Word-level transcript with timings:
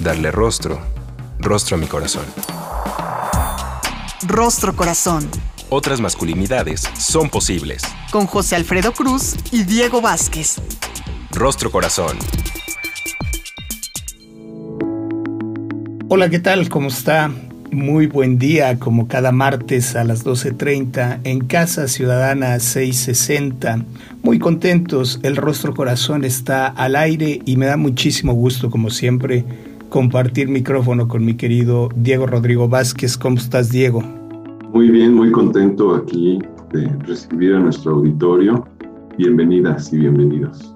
Darle 0.00 0.30
rostro, 0.30 0.78
rostro 1.38 1.76
a 1.76 1.80
mi 1.80 1.86
corazón. 1.86 2.24
Rostro 4.26 4.74
Corazón. 4.76 5.28
Otras 5.68 6.00
masculinidades 6.00 6.82
son 6.98 7.30
posibles. 7.30 7.82
Con 8.10 8.26
José 8.26 8.56
Alfredo 8.56 8.92
Cruz 8.92 9.36
y 9.52 9.64
Diego 9.64 10.00
Vázquez. 10.00 10.56
Rostro 11.32 11.70
Corazón. 11.70 12.18
Hola, 16.08 16.28
¿qué 16.28 16.38
tal? 16.38 16.68
¿Cómo 16.68 16.88
está? 16.88 17.30
Muy 17.72 18.06
buen 18.06 18.38
día, 18.38 18.78
como 18.78 19.08
cada 19.08 19.32
martes 19.32 19.96
a 19.96 20.04
las 20.04 20.24
12.30 20.24 21.20
en 21.24 21.40
Casa 21.40 21.88
Ciudadana 21.88 22.58
660. 22.60 23.84
Muy 24.22 24.38
contentos, 24.38 25.20
el 25.22 25.36
rostro 25.36 25.74
corazón 25.74 26.24
está 26.24 26.68
al 26.68 26.96
aire 26.96 27.40
y 27.44 27.56
me 27.56 27.66
da 27.66 27.76
muchísimo 27.76 28.34
gusto, 28.34 28.70
como 28.70 28.90
siempre, 28.90 29.44
compartir 29.88 30.48
micrófono 30.48 31.08
con 31.08 31.24
mi 31.24 31.34
querido 31.34 31.88
Diego 31.96 32.26
Rodrigo 32.26 32.68
Vázquez. 32.68 33.16
¿Cómo 33.16 33.36
estás, 33.36 33.70
Diego? 33.70 34.02
Muy 34.72 34.90
bien, 34.90 35.14
muy 35.14 35.30
contento 35.30 35.94
aquí 35.94 36.40
de 36.72 36.88
recibir 37.06 37.54
a 37.54 37.60
nuestro 37.60 37.92
auditorio. 37.92 38.66
Bienvenidas 39.16 39.92
y 39.92 39.98
bienvenidos. 39.98 40.74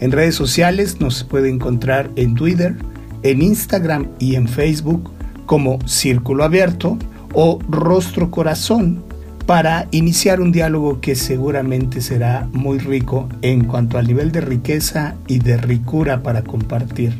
En 0.00 0.12
redes 0.12 0.34
sociales 0.34 0.98
nos 0.98 1.24
puede 1.24 1.50
encontrar 1.50 2.10
en 2.16 2.34
Twitter, 2.34 2.74
en 3.22 3.42
Instagram 3.42 4.08
y 4.18 4.36
en 4.36 4.48
Facebook 4.48 5.10
como 5.44 5.78
Círculo 5.86 6.42
Abierto 6.42 6.96
o 7.34 7.58
Rostro 7.68 8.30
Corazón 8.30 9.04
para 9.44 9.88
iniciar 9.90 10.40
un 10.40 10.52
diálogo 10.52 11.02
que 11.02 11.16
seguramente 11.16 12.00
será 12.00 12.48
muy 12.54 12.78
rico 12.78 13.28
en 13.42 13.64
cuanto 13.64 13.98
al 13.98 14.06
nivel 14.06 14.32
de 14.32 14.40
riqueza 14.40 15.16
y 15.28 15.38
de 15.38 15.58
ricura 15.58 16.22
para 16.22 16.40
compartir. 16.40 17.12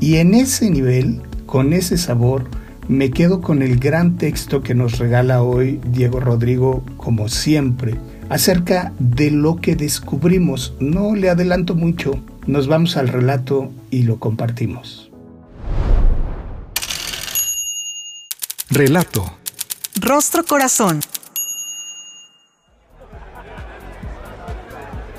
Y 0.00 0.16
en 0.16 0.32
ese 0.32 0.70
nivel, 0.70 1.20
con 1.44 1.74
ese 1.74 1.98
sabor, 1.98 2.48
me 2.88 3.10
quedo 3.10 3.42
con 3.42 3.62
el 3.62 3.78
gran 3.78 4.16
texto 4.16 4.62
que 4.62 4.74
nos 4.74 4.98
regala 4.98 5.42
hoy 5.42 5.78
Diego 5.86 6.20
Rodrigo, 6.20 6.82
como 6.96 7.28
siempre, 7.28 7.98
acerca 8.30 8.92
de 8.98 9.30
lo 9.30 9.56
que 9.56 9.76
descubrimos. 9.76 10.74
No 10.80 11.14
le 11.14 11.28
adelanto 11.28 11.74
mucho, 11.74 12.18
nos 12.46 12.66
vamos 12.66 12.96
al 12.96 13.08
relato 13.08 13.70
y 13.90 14.04
lo 14.04 14.18
compartimos. 14.18 15.10
Relato. 18.70 19.38
Rostro 20.00 20.44
Corazón. 20.44 21.00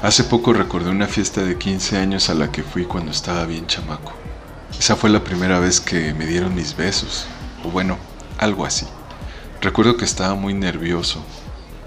Hace 0.02 0.24
poco 0.24 0.54
recordé 0.54 0.90
una 0.90 1.08
fiesta 1.08 1.44
de 1.44 1.58
15 1.58 1.98
años 1.98 2.30
a 2.30 2.34
la 2.34 2.52
que 2.52 2.64
fui 2.64 2.86
cuando 2.86 3.12
estaba 3.12 3.46
bien 3.46 3.68
chamaco. 3.68 4.14
Esa 4.80 4.96
fue 4.96 5.10
la 5.10 5.24
primera 5.24 5.60
vez 5.60 5.82
que 5.82 6.14
me 6.14 6.26
dieron 6.26 6.56
mis 6.56 6.78
besos, 6.78 7.28
o 7.64 7.70
bueno, 7.70 7.98
algo 8.38 8.66
así. 8.66 8.86
Recuerdo 9.62 9.98
que 9.98 10.06
estaba 10.06 10.36
muy 10.36 10.54
nervioso, 10.54 11.24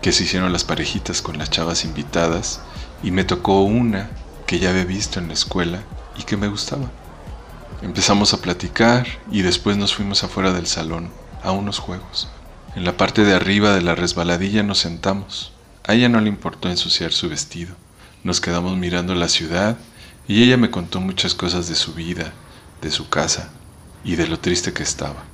que 0.02 0.12
se 0.12 0.24
hicieron 0.24 0.52
las 0.52 0.64
parejitas 0.64 1.22
con 1.22 1.38
las 1.38 1.50
chavas 1.50 1.84
invitadas 1.84 2.60
y 3.02 3.10
me 3.10 3.24
tocó 3.24 3.62
una 3.62 4.10
que 4.46 4.58
ya 4.58 4.70
había 4.70 4.84
visto 4.84 5.18
en 5.18 5.28
la 5.28 5.34
escuela 5.34 5.82
y 6.18 6.24
que 6.24 6.36
me 6.36 6.48
gustaba. 6.48 6.90
Empezamos 7.80 8.34
a 8.34 8.40
platicar 8.42 9.06
y 9.30 9.42
después 9.42 9.76
nos 9.76 9.94
fuimos 9.94 10.22
afuera 10.22 10.52
del 10.52 10.66
salón 10.66 11.10
a 11.42 11.52
unos 11.52 11.78
juegos. 11.78 12.28
En 12.76 12.84
la 12.84 12.96
parte 12.96 13.24
de 13.24 13.34
arriba 13.34 13.74
de 13.74 13.82
la 13.82 13.94
resbaladilla 13.94 14.62
nos 14.62 14.78
sentamos. 14.78 15.52
A 15.86 15.94
ella 15.94 16.08
no 16.08 16.20
le 16.20 16.28
importó 16.28 16.68
ensuciar 16.68 17.12
su 17.12 17.28
vestido. 17.28 17.74
Nos 18.22 18.40
quedamos 18.40 18.76
mirando 18.76 19.14
la 19.14 19.28
ciudad 19.28 19.76
y 20.28 20.42
ella 20.42 20.56
me 20.56 20.70
contó 20.70 21.00
muchas 21.00 21.34
cosas 21.34 21.68
de 21.68 21.74
su 21.74 21.94
vida, 21.94 22.32
de 22.80 22.90
su 22.90 23.08
casa 23.08 23.50
y 24.04 24.16
de 24.16 24.28
lo 24.28 24.38
triste 24.38 24.72
que 24.72 24.82
estaba. 24.82 25.31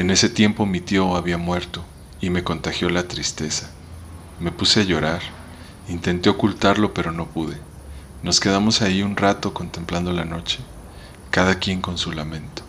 En 0.00 0.08
ese 0.08 0.30
tiempo 0.30 0.64
mi 0.64 0.80
tío 0.80 1.14
había 1.14 1.36
muerto 1.36 1.84
y 2.22 2.30
me 2.30 2.42
contagió 2.42 2.88
la 2.88 3.06
tristeza. 3.06 3.68
Me 4.38 4.50
puse 4.50 4.80
a 4.80 4.84
llorar. 4.84 5.20
Intenté 5.90 6.30
ocultarlo 6.30 6.94
pero 6.94 7.12
no 7.12 7.26
pude. 7.26 7.58
Nos 8.22 8.40
quedamos 8.40 8.80
ahí 8.80 9.02
un 9.02 9.14
rato 9.14 9.52
contemplando 9.52 10.14
la 10.14 10.24
noche, 10.24 10.60
cada 11.30 11.56
quien 11.56 11.82
con 11.82 11.98
su 11.98 12.12
lamento. 12.12 12.62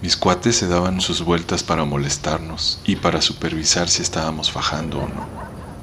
Mis 0.00 0.16
cuates 0.16 0.54
se 0.54 0.68
daban 0.68 1.00
sus 1.00 1.24
vueltas 1.24 1.64
para 1.64 1.84
molestarnos 1.84 2.78
y 2.84 2.94
para 2.94 3.20
supervisar 3.20 3.88
si 3.88 4.02
estábamos 4.02 4.52
fajando 4.52 5.00
o 5.00 5.08
no. 5.08 5.26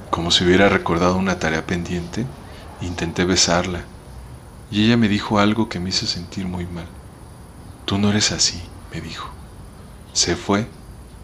Como 0.09 0.32
si 0.32 0.46
hubiera 0.46 0.70
recordado 0.70 1.18
una 1.18 1.38
tarea 1.38 1.68
pendiente, 1.68 2.26
Intenté 2.80 3.26
besarla 3.26 3.84
y 4.72 4.86
ella 4.86 4.96
me 4.96 5.09
dijo 5.09 5.38
algo 5.38 5.68
que 5.68 5.82
me 5.82 5.90
hizo 5.90 6.08
sentir 6.08 6.48
muy 6.48 6.66
mal. 6.66 6.88
Tú 7.84 7.98
no 7.98 8.09
eres 8.09 8.32
así, 8.32 8.64
me 8.90 9.02
dijo. 9.02 9.41
Se 10.14 10.36
fue 10.36 10.68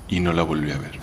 y 0.08 0.20
no 0.20 0.34
la 0.34 0.44
volví 0.44 0.72
a 0.72 0.78
ver. 0.78 1.00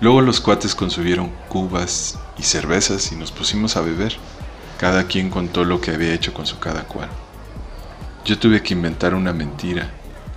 Luego 0.00 0.20
los 0.20 0.40
cuates 0.40 0.74
consumieron 0.74 1.30
cubas 1.48 2.18
y 2.38 2.42
cervezas 2.42 3.12
y 3.12 3.16
nos 3.16 3.32
pusimos 3.32 3.76
a 3.76 3.82
beber. 3.82 4.16
Cada 4.78 5.04
quien 5.06 5.28
contó 5.30 5.64
lo 5.64 5.80
que 5.80 5.90
había 5.90 6.14
hecho 6.14 6.32
con 6.32 6.46
su 6.46 6.58
cada 6.58 6.84
cual. 6.84 7.08
Yo 8.24 8.38
tuve 8.38 8.62
que 8.62 8.74
inventar 8.74 9.14
una 9.14 9.32
mentira, 9.32 9.90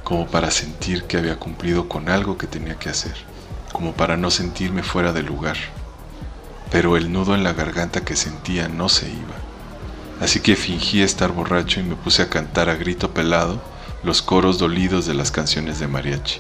como 0.04 0.28
para 0.28 0.52
sentir 0.52 1.04
que 1.04 1.18
había 1.18 1.40
cumplido 1.40 1.88
con 1.88 2.10
algo 2.10 2.38
que 2.38 2.48
tenía 2.48 2.76
que 2.76 2.90
hacer, 2.90 3.16
como 3.72 3.94
para 3.94 4.18
no 4.18 4.32
sentirme 4.32 4.84
fuera 4.84 5.14
de 5.14 5.24
lugar 5.24 5.58
pero 6.74 6.98
el 6.98 7.14
nudo 7.14 7.36
en 7.36 7.44
la 7.44 7.54
garganta 7.54 8.04
que 8.04 8.16
sentía 8.16 8.68
no 8.68 8.90
se 8.90 9.08
iba. 9.08 9.53
Así 10.24 10.40
que 10.40 10.56
fingí 10.56 11.02
estar 11.02 11.34
borracho 11.34 11.82
y 11.82 11.84
me 11.84 11.98
puse 11.98 12.22
a 12.22 12.30
cantar 12.30 12.70
a 12.70 12.76
grito 12.76 13.14
pelado 13.14 13.62
los 14.06 14.22
coros 14.22 14.58
dolidos 14.58 15.06
de 15.06 15.14
las 15.14 15.32
canciones 15.32 15.80
de 15.80 15.90
mariachi. 15.90 16.40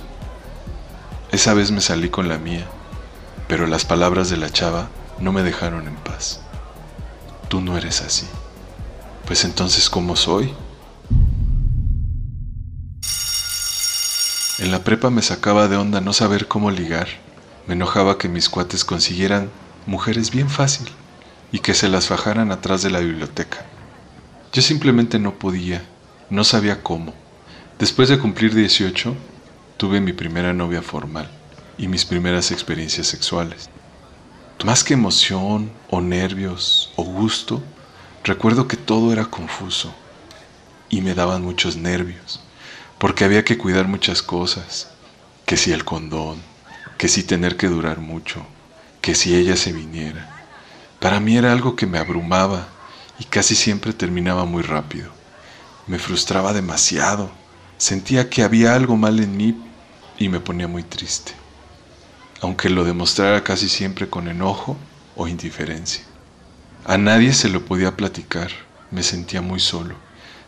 Esa 1.34 1.54
vez 1.54 1.70
me 1.70 1.82
salí 1.82 2.08
con 2.08 2.30
la 2.30 2.38
mía, 2.38 2.66
pero 3.50 3.68
las 3.68 3.84
palabras 3.84 4.30
de 4.30 4.38
la 4.38 4.50
chava 4.50 4.88
no 5.20 5.34
me 5.34 5.44
dejaron 5.44 5.86
en 5.86 5.96
paz. 5.96 6.40
Tú 7.50 7.60
no 7.60 7.78
eres 7.78 8.00
así. 8.00 8.26
Pues 9.26 9.44
entonces, 9.44 9.90
¿cómo 9.90 10.16
soy? 10.16 10.54
En 14.60 14.72
la 14.72 14.82
prepa 14.86 15.10
me 15.10 15.22
sacaba 15.22 15.68
de 15.68 15.76
onda 15.76 16.00
no 16.00 16.14
saber 16.14 16.48
cómo 16.48 16.72
ligar. 16.72 17.10
Me 17.68 17.74
enojaba 17.74 18.18
que 18.18 18.30
mis 18.30 18.48
cuates 18.48 18.86
consiguieran 18.86 19.50
mujeres 19.88 20.32
bien 20.32 20.50
fácil 20.50 20.90
y 21.52 21.59
que 21.59 21.74
se 21.74 21.90
las 21.90 22.08
fajaran 22.08 22.53
atrás 22.53 22.82
de 22.82 22.90
la 22.90 23.00
biblioteca. 23.00 23.72
Yo 24.53 24.61
simplemente 24.61 25.17
no 25.17 25.34
podía, 25.34 25.84
no 26.29 26.44
sabía 26.44 26.84
cómo. 26.84 27.16
Después 27.79 28.08
de 28.08 28.20
cumplir 28.20 28.53
18, 28.53 29.16
tuve 29.78 30.00
mi 30.00 30.14
primera 30.14 30.53
novia 30.53 30.84
formal 30.84 31.28
y 31.76 31.88
mis 31.88 32.05
primeras 32.05 32.52
experiencias 32.52 33.08
sexuales. 33.08 33.67
Más 34.64 34.84
que 34.84 34.94
emoción 34.94 35.72
o 35.90 36.02
nervios 36.02 36.94
o 36.96 37.03
gusto, 37.03 37.64
recuerdo 38.23 38.67
que 38.67 38.78
todo 38.78 39.11
era 39.11 39.26
confuso 39.26 39.91
y 40.88 41.02
me 41.02 41.16
daban 41.16 41.41
muchos 41.41 41.76
nervios, 41.76 42.40
porque 43.00 43.26
había 43.26 43.44
que 43.44 43.58
cuidar 43.58 43.88
muchas 43.88 44.22
cosas, 44.22 44.88
que 45.47 45.58
si 45.58 45.72
el 45.72 45.84
condón, 45.84 46.38
que 47.00 47.08
si 47.08 47.23
tener 47.23 47.58
que 47.58 47.70
durar 47.70 48.02
mucho, 48.02 48.46
que 49.02 49.16
si 49.16 49.35
ella 49.35 49.55
se 49.55 49.73
viniera. 49.73 50.29
Para 51.00 51.20
mí 51.20 51.38
era 51.38 51.52
algo 51.52 51.76
que 51.76 51.88
me 51.88 51.97
abrumaba 51.97 52.67
y 53.20 53.26
casi 53.26 53.56
siempre 53.56 53.94
terminaba 53.94 54.46
muy 54.46 54.64
rápido. 54.64 55.12
Me 55.88 56.00
frustraba 56.00 56.54
demasiado, 56.54 57.32
sentía 57.78 58.30
que 58.30 58.44
había 58.44 58.76
algo 58.76 58.96
mal 58.96 59.20
en 59.20 59.36
mí 59.36 59.58
y 60.18 60.30
me 60.30 60.40
ponía 60.40 60.68
muy 60.68 60.84
triste, 60.84 61.34
aunque 62.42 62.70
lo 62.70 62.84
demostrara 62.84 63.44
casi 63.44 63.70
siempre 63.70 64.10
con 64.10 64.28
enojo 64.28 64.78
o 65.16 65.28
indiferencia. 65.28 66.04
A 66.86 66.98
nadie 66.98 67.34
se 67.34 67.50
lo 67.50 67.66
podía 67.66 67.96
platicar, 67.96 68.52
me 68.92 69.04
sentía 69.04 69.42
muy 69.42 69.60
solo. 69.60 69.96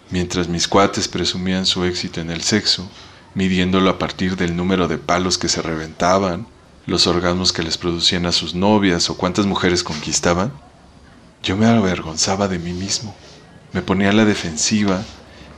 Mientras 0.09 0.47
mis 0.47 0.67
cuates 0.67 1.07
presumían 1.07 1.65
su 1.65 1.83
éxito 1.83 2.21
en 2.21 2.29
el 2.29 2.41
sexo, 2.41 2.89
midiéndolo 3.33 3.89
a 3.89 3.99
partir 3.99 4.35
del 4.35 4.55
número 4.55 4.87
de 4.87 4.97
palos 4.97 5.37
que 5.37 5.49
se 5.49 5.61
reventaban, 5.61 6.47
los 6.85 7.07
orgasmos 7.07 7.51
que 7.51 7.63
les 7.63 7.77
producían 7.77 8.25
a 8.25 8.31
sus 8.31 8.53
novias 8.53 9.09
o 9.09 9.17
cuántas 9.17 9.45
mujeres 9.45 9.83
conquistaban, 9.83 10.53
yo 11.45 11.55
me 11.55 11.67
avergonzaba 11.67 12.47
de 12.47 12.57
mí 12.57 12.73
mismo, 12.73 13.13
me 13.71 13.83
ponía 13.83 14.09
a 14.09 14.13
la 14.13 14.25
defensiva 14.25 15.03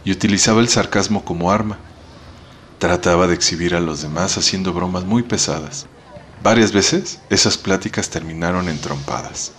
y 0.04 0.12
utilizaba 0.12 0.60
el 0.60 0.68
sarcasmo 0.68 1.24
como 1.24 1.50
arma. 1.50 1.80
Trataba 2.78 3.26
de 3.26 3.34
exhibir 3.34 3.74
a 3.74 3.80
los 3.80 4.02
demás 4.02 4.38
haciendo 4.38 4.74
bromas 4.74 5.06
muy 5.06 5.24
pesadas. 5.24 5.88
Varias 6.44 6.74
veces 6.74 7.22
esas 7.30 7.58
pláticas 7.58 8.10
terminaron 8.10 8.68
en 8.68 8.80
trompadas. 8.80 9.54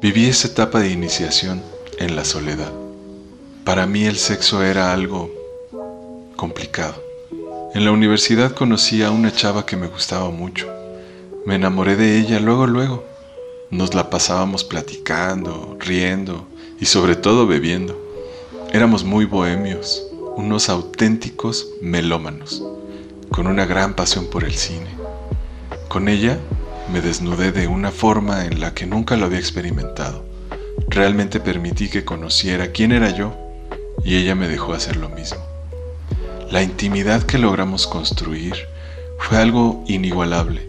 Viví 0.00 0.26
esa 0.26 0.48
etapa 0.48 0.78
de 0.78 0.90
iniciación 0.90 1.64
en 1.98 2.14
la 2.14 2.24
soledad. 2.24 2.72
Para 3.64 3.86
mí 3.86 4.04
el 4.04 4.18
sexo 4.18 4.62
era 4.62 4.92
algo 4.92 5.32
complicado. 6.36 7.03
En 7.74 7.84
la 7.84 7.90
universidad 7.90 8.52
conocí 8.52 9.02
a 9.02 9.10
una 9.10 9.32
chava 9.32 9.66
que 9.66 9.76
me 9.76 9.88
gustaba 9.88 10.30
mucho. 10.30 10.72
Me 11.44 11.56
enamoré 11.56 11.96
de 11.96 12.20
ella 12.20 12.38
luego, 12.38 12.68
luego. 12.68 13.04
Nos 13.68 13.94
la 13.94 14.10
pasábamos 14.10 14.62
platicando, 14.62 15.76
riendo 15.80 16.46
y 16.78 16.84
sobre 16.84 17.16
todo 17.16 17.48
bebiendo. 17.48 18.00
Éramos 18.72 19.02
muy 19.02 19.24
bohemios, 19.24 20.06
unos 20.36 20.68
auténticos 20.68 21.66
melómanos, 21.80 22.62
con 23.32 23.48
una 23.48 23.66
gran 23.66 23.94
pasión 23.94 24.26
por 24.26 24.44
el 24.44 24.54
cine. 24.54 24.90
Con 25.88 26.08
ella 26.08 26.38
me 26.92 27.00
desnudé 27.00 27.50
de 27.50 27.66
una 27.66 27.90
forma 27.90 28.44
en 28.44 28.60
la 28.60 28.72
que 28.72 28.86
nunca 28.86 29.16
lo 29.16 29.26
había 29.26 29.40
experimentado. 29.40 30.24
Realmente 30.86 31.40
permití 31.40 31.88
que 31.88 32.04
conociera 32.04 32.70
quién 32.70 32.92
era 32.92 33.10
yo 33.10 33.34
y 34.04 34.14
ella 34.14 34.36
me 34.36 34.46
dejó 34.46 34.74
hacer 34.74 34.94
lo 34.94 35.08
mismo. 35.08 35.53
La 36.54 36.62
intimidad 36.62 37.24
que 37.24 37.36
logramos 37.36 37.88
construir 37.88 38.54
fue 39.18 39.38
algo 39.38 39.82
inigualable. 39.88 40.64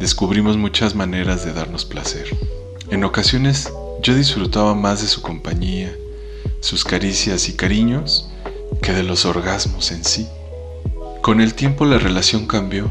Descubrimos 0.00 0.56
muchas 0.56 0.94
maneras 0.94 1.44
de 1.44 1.52
darnos 1.52 1.84
placer. 1.84 2.34
En 2.90 3.04
ocasiones 3.04 3.70
yo 4.02 4.14
disfrutaba 4.14 4.74
más 4.74 5.02
de 5.02 5.06
su 5.06 5.20
compañía, 5.20 5.94
sus 6.60 6.82
caricias 6.82 7.50
y 7.50 7.52
cariños, 7.52 8.30
que 8.80 8.94
de 8.94 9.02
los 9.02 9.26
orgasmos 9.26 9.92
en 9.92 10.02
sí. 10.02 10.26
Con 11.20 11.42
el 11.42 11.52
tiempo 11.52 11.84
la 11.84 11.98
relación 11.98 12.46
cambió 12.46 12.90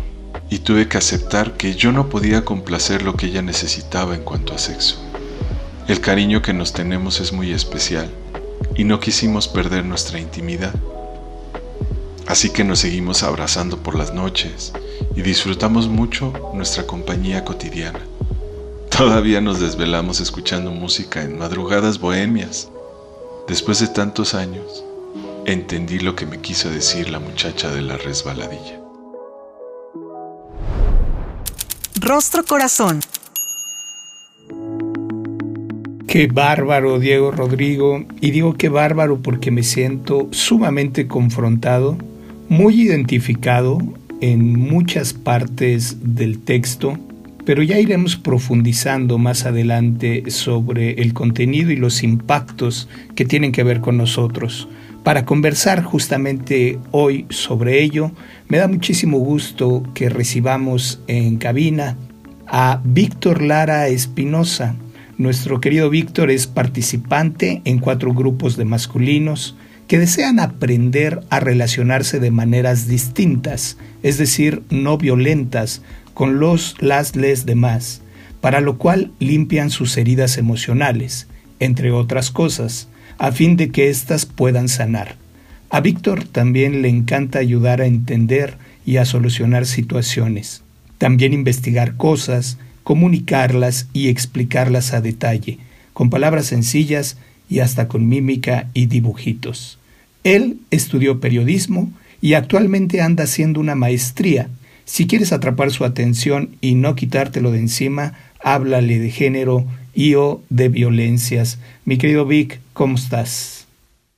y 0.52 0.60
tuve 0.60 0.88
que 0.88 1.00
aceptar 1.00 1.58
que 1.58 1.74
yo 1.74 1.92
no 1.92 2.08
podía 2.08 2.46
complacer 2.46 3.02
lo 3.02 3.16
que 3.16 3.26
ella 3.26 3.42
necesitaba 3.42 4.14
en 4.14 4.22
cuanto 4.22 4.54
a 4.54 4.60
sexo. 4.60 4.98
El 5.88 6.02
cariño 6.02 6.44
que 6.44 6.54
nos 6.54 6.72
tenemos 6.72 7.20
es 7.20 7.34
muy 7.34 7.52
especial 7.52 8.12
y 8.76 8.84
no 8.84 9.00
quisimos 9.00 9.48
perder 9.48 9.86
nuestra 9.86 10.20
intimidad. 10.20 10.76
Así 12.28 12.50
que 12.50 12.64
nos 12.64 12.80
seguimos 12.80 13.24
abrazando 13.24 13.78
por 13.78 13.96
las 13.96 14.14
noches 14.14 14.74
y 15.16 15.22
disfrutamos 15.22 15.88
mucho 15.88 16.34
nuestra 16.54 16.86
compañía 16.86 17.46
cotidiana. 17.46 18.00
Todavía 18.96 19.42
nos 19.42 19.60
desvelamos 19.60 20.20
escuchando 20.20 20.72
música 20.72 21.24
en 21.24 21.38
madrugadas 21.38 22.00
bohemias. 22.00 22.70
Después 23.48 23.80
de 23.80 23.88
tantos 23.88 24.34
años, 24.34 24.84
entendí 25.46 26.00
lo 26.00 26.16
que 26.16 26.26
me 26.26 26.40
quiso 26.42 26.70
decir 26.70 27.10
la 27.10 27.20
muchacha 27.20 27.70
de 27.70 27.82
la 27.82 27.96
resbaladilla. 27.98 28.82
Rostro 32.02 32.44
Corazón. 32.44 33.00
Qué 36.08 36.28
bárbaro, 36.28 37.00
Diego 37.00 37.32
Rodrigo. 37.32 38.04
Y 38.20 38.32
digo 38.32 38.56
qué 38.56 38.70
bárbaro 38.70 39.22
porque 39.22 39.52
me 39.52 39.64
siento 39.64 40.28
sumamente 40.32 41.08
confrontado, 41.08 41.98
muy 42.50 42.82
identificado 42.82 43.80
en 44.22 44.60
muchas 44.60 45.14
partes 45.14 45.98
del 46.02 46.40
texto, 46.40 46.98
pero 47.46 47.64
ya 47.64 47.80
iremos 47.80 48.16
profundizando 48.16 49.18
más 49.18 49.46
adelante 49.46 50.24
sobre 50.28 51.02
el 51.02 51.14
contenido 51.14 51.72
y 51.72 51.76
los 51.76 52.04
impactos 52.04 52.90
que 53.16 53.26
tienen 53.26 53.52
que 53.52 53.64
ver 53.64 53.80
con 53.80 53.98
nosotros. 53.98 54.68
Para 55.04 55.24
conversar 55.24 55.84
justamente 55.84 56.80
hoy 56.92 57.26
sobre 57.30 57.82
ello, 57.82 58.12
me 58.50 58.58
da 58.58 58.68
muchísimo 58.68 59.20
gusto 59.20 59.84
que 59.94 60.10
recibamos 60.10 61.00
en 61.08 61.38
cabina 61.38 61.96
a 62.48 62.82
Víctor 62.84 63.42
Lara 63.42 63.88
Espinosa. 63.88 64.76
Nuestro 65.18 65.62
querido 65.62 65.90
Víctor 65.90 66.30
es 66.30 66.48
participante 66.48 67.62
en 67.64 67.80
cuatro 67.80 68.14
grupos 68.14 68.58
de 68.58 68.66
masculinos 68.66 69.56
que 69.88 69.98
desean 69.98 70.40
aprender 70.40 71.22
a 71.30 71.40
relacionarse 71.40 72.20
de 72.20 72.32
maneras 72.32 72.88
distintas, 72.88 73.78
es 74.04 74.18
decir, 74.18 74.62
no 74.70 74.98
violentas, 74.98 75.82
con 76.14 76.40
los, 76.40 76.76
las, 76.80 77.16
les 77.16 77.46
demás, 77.46 78.02
para 78.42 78.60
lo 78.60 78.78
cual 78.78 79.12
limpian 79.20 79.70
sus 79.70 79.98
heridas 79.98 80.38
emocionales, 80.38 81.28
entre 81.60 81.92
otras 81.92 82.32
cosas, 82.32 82.88
a 83.18 83.32
fin 83.32 83.56
de 83.56 83.70
que 83.70 83.90
éstas 83.90 84.26
puedan 84.26 84.68
sanar. 84.68 85.16
A 85.70 85.82
Víctor 85.82 86.24
también 86.24 86.82
le 86.82 86.90
encanta 86.90 87.40
ayudar 87.40 87.82
a 87.82 87.86
entender 87.86 88.58
y 88.86 88.98
a 88.98 89.06
solucionar 89.06 89.66
situaciones, 89.66 90.64
también 90.98 91.34
investigar 91.34 91.98
cosas, 91.98 92.58
comunicarlas 92.84 93.88
y 93.94 94.08
explicarlas 94.08 94.94
a 94.94 95.02
detalle, 95.02 95.60
con 95.94 96.10
palabras 96.10 96.46
sencillas 96.46 97.18
y 97.50 97.60
hasta 97.60 97.88
con 97.88 98.08
mímica 98.08 98.70
y 98.74 98.88
dibujitos. 98.88 99.78
Él 100.24 100.60
estudió 100.72 101.20
periodismo 101.20 101.92
y 102.22 102.34
actualmente 102.34 103.02
anda 103.02 103.24
haciendo 103.24 103.60
una 103.60 103.76
maestría. 103.76 104.50
Si 104.86 105.08
quieres 105.08 105.32
atrapar 105.34 105.72
su 105.72 105.86
atención 105.86 106.50
y 106.62 106.76
no 106.76 106.96
quitártelo 106.96 107.52
de 107.52 107.60
encima, 107.60 108.14
háblale 108.44 109.00
de 109.00 109.10
género 109.10 109.66
y 109.94 110.16
o 110.16 110.42
de 110.50 110.70
violencias. 110.70 111.60
Mi 111.86 111.98
querido 111.98 112.26
Vic, 112.26 112.60
¿cómo 112.74 112.96
estás? 112.96 113.68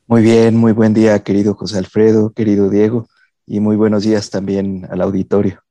Muy 0.08 0.24
bien, 0.24 0.58
muy 0.58 0.72
buen 0.72 0.94
día, 0.94 1.20
querido 1.20 1.54
José 1.54 1.78
Alfredo, 1.78 2.32
querido 2.32 2.70
Diego, 2.70 3.08
y 3.46 3.60
muy 3.60 3.76
buenos 3.76 4.04
días 4.04 4.30
también 4.30 4.88
al 4.90 5.02
auditorio. 5.02 5.62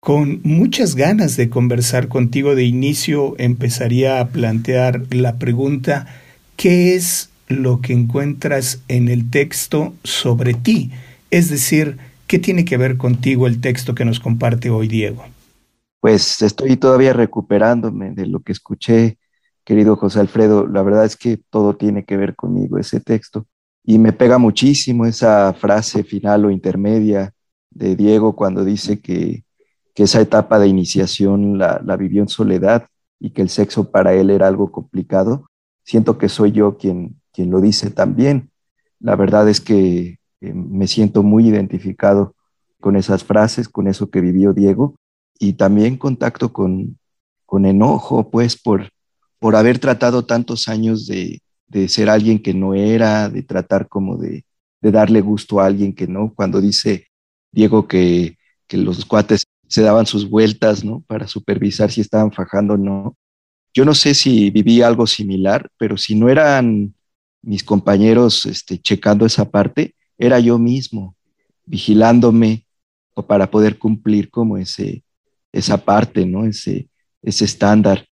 Con 0.00 0.40
muchas 0.44 0.94
ganas 0.94 1.36
de 1.36 1.48
conversar 1.48 2.08
contigo 2.08 2.54
de 2.54 2.64
inicio, 2.64 3.34
empezaría 3.38 4.20
a 4.20 4.28
plantear 4.28 5.02
la 5.10 5.38
pregunta, 5.38 6.06
¿qué 6.56 6.94
es 6.94 7.30
lo 7.48 7.80
que 7.80 7.92
encuentras 7.92 8.82
en 8.88 9.08
el 9.08 9.30
texto 9.30 9.94
sobre 10.02 10.54
ti? 10.54 10.90
Es 11.30 11.50
decir, 11.50 11.98
¿qué 12.26 12.38
tiene 12.38 12.64
que 12.64 12.76
ver 12.76 12.96
contigo 12.96 13.46
el 13.46 13.60
texto 13.60 13.94
que 13.94 14.04
nos 14.04 14.20
comparte 14.20 14.70
hoy 14.70 14.88
Diego? 14.88 15.24
Pues 16.00 16.42
estoy 16.42 16.76
todavía 16.76 17.12
recuperándome 17.12 18.12
de 18.12 18.26
lo 18.26 18.40
que 18.40 18.52
escuché, 18.52 19.18
querido 19.64 19.96
José 19.96 20.20
Alfredo. 20.20 20.66
La 20.66 20.82
verdad 20.82 21.04
es 21.04 21.16
que 21.16 21.38
todo 21.50 21.76
tiene 21.76 22.04
que 22.04 22.16
ver 22.16 22.34
conmigo, 22.34 22.78
ese 22.78 23.00
texto. 23.00 23.46
Y 23.84 23.98
me 23.98 24.12
pega 24.12 24.38
muchísimo 24.38 25.06
esa 25.06 25.52
frase 25.54 26.04
final 26.04 26.44
o 26.44 26.50
intermedia 26.50 27.32
de 27.70 27.94
Diego 27.94 28.34
cuando 28.34 28.64
dice 28.64 29.00
que, 29.00 29.44
esa 29.94 30.20
etapa 30.20 30.58
de 30.58 30.68
iniciación 30.68 31.56
la, 31.56 31.80
la, 31.82 31.96
vivió 31.96 32.20
en 32.20 32.28
soledad 32.28 32.86
y 33.18 33.30
que 33.30 33.40
el 33.40 33.48
sexo 33.48 33.90
para 33.90 34.12
él 34.12 34.28
era 34.28 34.46
algo 34.46 34.70
complicado. 34.70 35.48
Siento 35.86 36.18
que 36.18 36.28
soy 36.28 36.50
yo 36.50 36.76
quien, 36.76 37.20
quien 37.32 37.50
lo 37.50 37.60
dice 37.60 37.90
también. 37.90 38.50
La 38.98 39.14
verdad 39.14 39.48
es 39.48 39.60
que 39.60 40.18
eh, 40.40 40.52
me 40.52 40.88
siento 40.88 41.22
muy 41.22 41.46
identificado 41.48 42.34
con 42.80 42.96
esas 42.96 43.22
frases, 43.22 43.68
con 43.68 43.86
eso 43.86 44.10
que 44.10 44.20
vivió 44.20 44.52
Diego 44.52 44.96
y 45.38 45.52
también 45.52 45.96
contacto 45.96 46.52
con, 46.52 46.98
con 47.44 47.66
enojo, 47.66 48.30
pues 48.30 48.60
por, 48.60 48.90
por 49.38 49.54
haber 49.54 49.78
tratado 49.78 50.26
tantos 50.26 50.66
años 50.66 51.06
de, 51.06 51.40
de 51.68 51.88
ser 51.88 52.10
alguien 52.10 52.42
que 52.42 52.52
no 52.52 52.74
era, 52.74 53.28
de 53.28 53.44
tratar 53.44 53.88
como 53.88 54.16
de, 54.16 54.44
de, 54.80 54.90
darle 54.90 55.20
gusto 55.20 55.60
a 55.60 55.66
alguien 55.66 55.94
que 55.94 56.08
no. 56.08 56.32
Cuando 56.34 56.60
dice 56.60 57.06
Diego 57.52 57.86
que, 57.86 58.36
que 58.66 58.76
los 58.76 59.04
cuates 59.04 59.44
se 59.68 59.82
daban 59.82 60.06
sus 60.06 60.28
vueltas, 60.28 60.84
¿no? 60.84 61.04
Para 61.06 61.28
supervisar 61.28 61.92
si 61.92 62.00
estaban 62.00 62.32
fajando 62.32 62.74
o 62.74 62.76
no. 62.76 63.16
Yo 63.76 63.84
no 63.84 63.92
sé 63.92 64.14
si 64.14 64.48
viví 64.48 64.80
algo 64.80 65.06
similar, 65.06 65.68
pero 65.76 65.98
si 65.98 66.14
no 66.14 66.30
eran 66.30 66.94
mis 67.42 67.62
compañeros 67.62 68.46
este, 68.46 68.78
checando 68.78 69.26
esa 69.26 69.50
parte, 69.50 69.94
era 70.16 70.40
yo 70.40 70.58
mismo, 70.58 71.14
vigilándome 71.66 72.64
para 73.26 73.50
poder 73.50 73.78
cumplir 73.78 74.30
como 74.30 74.56
ese, 74.56 75.04
esa 75.52 75.76
parte, 75.76 76.24
¿no? 76.24 76.46
Ese, 76.46 76.88
ese 77.20 77.44
estándar. 77.44 78.06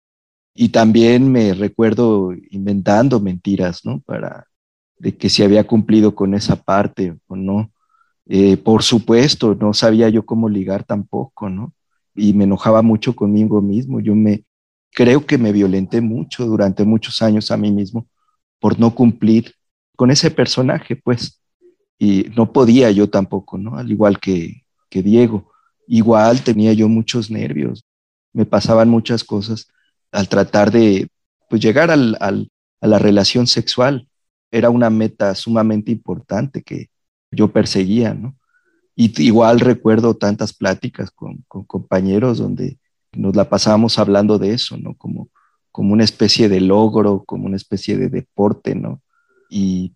Y 0.52 0.70
también 0.70 1.30
me 1.30 1.54
recuerdo 1.54 2.32
inventando 2.50 3.20
mentiras, 3.20 3.84
¿no? 3.84 4.00
Para 4.00 4.48
de 4.98 5.16
que 5.16 5.30
si 5.30 5.44
había 5.44 5.64
cumplido 5.64 6.16
con 6.16 6.34
esa 6.34 6.56
parte 6.56 7.16
o 7.28 7.36
no. 7.36 7.70
Eh, 8.26 8.56
por 8.56 8.82
supuesto, 8.82 9.54
no 9.54 9.74
sabía 9.74 10.08
yo 10.08 10.26
cómo 10.26 10.48
ligar 10.48 10.82
tampoco, 10.82 11.48
¿no? 11.48 11.72
y 12.14 12.32
me 12.32 12.44
enojaba 12.44 12.82
mucho 12.82 13.14
conmigo 13.14 13.60
mismo. 13.60 14.00
Yo 14.00 14.14
me 14.14 14.44
creo 14.92 15.26
que 15.26 15.38
me 15.38 15.52
violenté 15.52 16.00
mucho 16.00 16.46
durante 16.46 16.84
muchos 16.84 17.22
años 17.22 17.50
a 17.50 17.56
mí 17.56 17.72
mismo 17.72 18.06
por 18.60 18.78
no 18.78 18.94
cumplir 18.94 19.54
con 19.96 20.10
ese 20.10 20.30
personaje, 20.30 20.96
pues. 20.96 21.40
Y 21.98 22.26
no 22.36 22.52
podía 22.52 22.90
yo 22.90 23.08
tampoco, 23.08 23.58
¿no? 23.58 23.76
Al 23.76 23.90
igual 23.90 24.18
que, 24.18 24.62
que 24.88 25.02
Diego. 25.02 25.52
Igual 25.86 26.42
tenía 26.42 26.72
yo 26.72 26.88
muchos 26.88 27.30
nervios, 27.30 27.84
me 28.32 28.46
pasaban 28.46 28.88
muchas 28.88 29.24
cosas 29.24 29.68
al 30.10 30.28
tratar 30.28 30.70
de 30.70 31.08
pues, 31.48 31.60
llegar 31.60 31.90
al, 31.90 32.16
a 32.20 32.86
la 32.86 32.98
relación 32.98 33.46
sexual. 33.46 34.08
Era 34.50 34.70
una 34.70 34.90
meta 34.90 35.34
sumamente 35.34 35.90
importante 35.90 36.62
que 36.62 36.90
yo 37.30 37.52
perseguía, 37.52 38.14
¿no? 38.14 38.36
Y 38.94 39.22
igual 39.22 39.60
recuerdo 39.60 40.14
tantas 40.14 40.52
pláticas 40.52 41.10
con, 41.10 41.44
compañeros 41.48 42.38
donde 42.38 42.78
nos 43.12 43.36
la 43.36 43.48
pasábamos 43.48 43.98
hablando 43.98 44.38
de 44.38 44.54
eso, 44.54 44.76
¿no? 44.76 44.94
Como, 44.94 45.28
como 45.70 45.92
una 45.92 46.04
especie 46.04 46.48
de 46.48 46.60
logro, 46.60 47.24
como 47.24 47.46
una 47.46 47.56
especie 47.56 47.96
de 47.96 48.08
deporte, 48.08 48.74
¿no? 48.74 49.00
Y 49.50 49.92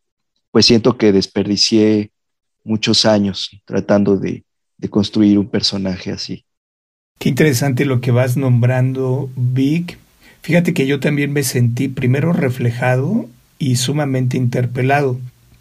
pues 0.51 0.67
siento 0.67 0.97
que 0.97 1.13
desperdicié 1.13 2.11
muchos 2.65 3.05
años 3.05 3.51
tratando 3.65 4.17
de, 4.17 4.45
de 4.79 4.89
construir 4.89 5.39
un 5.39 5.49
personaje 5.49 6.11
así. 6.11 6.45
Qué 7.19 7.29
interesante 7.29 7.85
lo 7.85 8.01
que 8.01 8.11
vas 8.11 8.37
nombrando, 8.37 9.31
Vic. 9.37 9.99
Fíjate 10.43 10.75
que 10.75 10.87
yo 10.87 11.01
también 11.01 11.33
me 11.33 11.43
sentí 11.43 11.89
primero 11.89 12.33
reflejado 12.33 13.27
y 13.59 13.77
sumamente 13.77 14.37
interpelado. 14.37 15.19